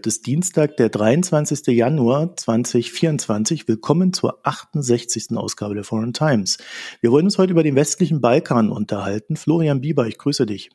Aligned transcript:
Heute 0.00 0.08
ist 0.08 0.26
Dienstag, 0.26 0.78
der 0.78 0.88
23. 0.88 1.76
Januar 1.76 2.34
2024. 2.34 3.68
Willkommen 3.68 4.14
zur 4.14 4.38
68. 4.44 5.36
Ausgabe 5.36 5.74
der 5.74 5.84
Foreign 5.84 6.14
Times. 6.14 6.56
Wir 7.02 7.12
wollen 7.12 7.26
uns 7.26 7.36
heute 7.36 7.52
über 7.52 7.62
den 7.62 7.74
westlichen 7.74 8.22
Balkan 8.22 8.70
unterhalten. 8.70 9.36
Florian 9.36 9.82
Bieber, 9.82 10.06
ich 10.06 10.16
grüße 10.16 10.46
dich. 10.46 10.70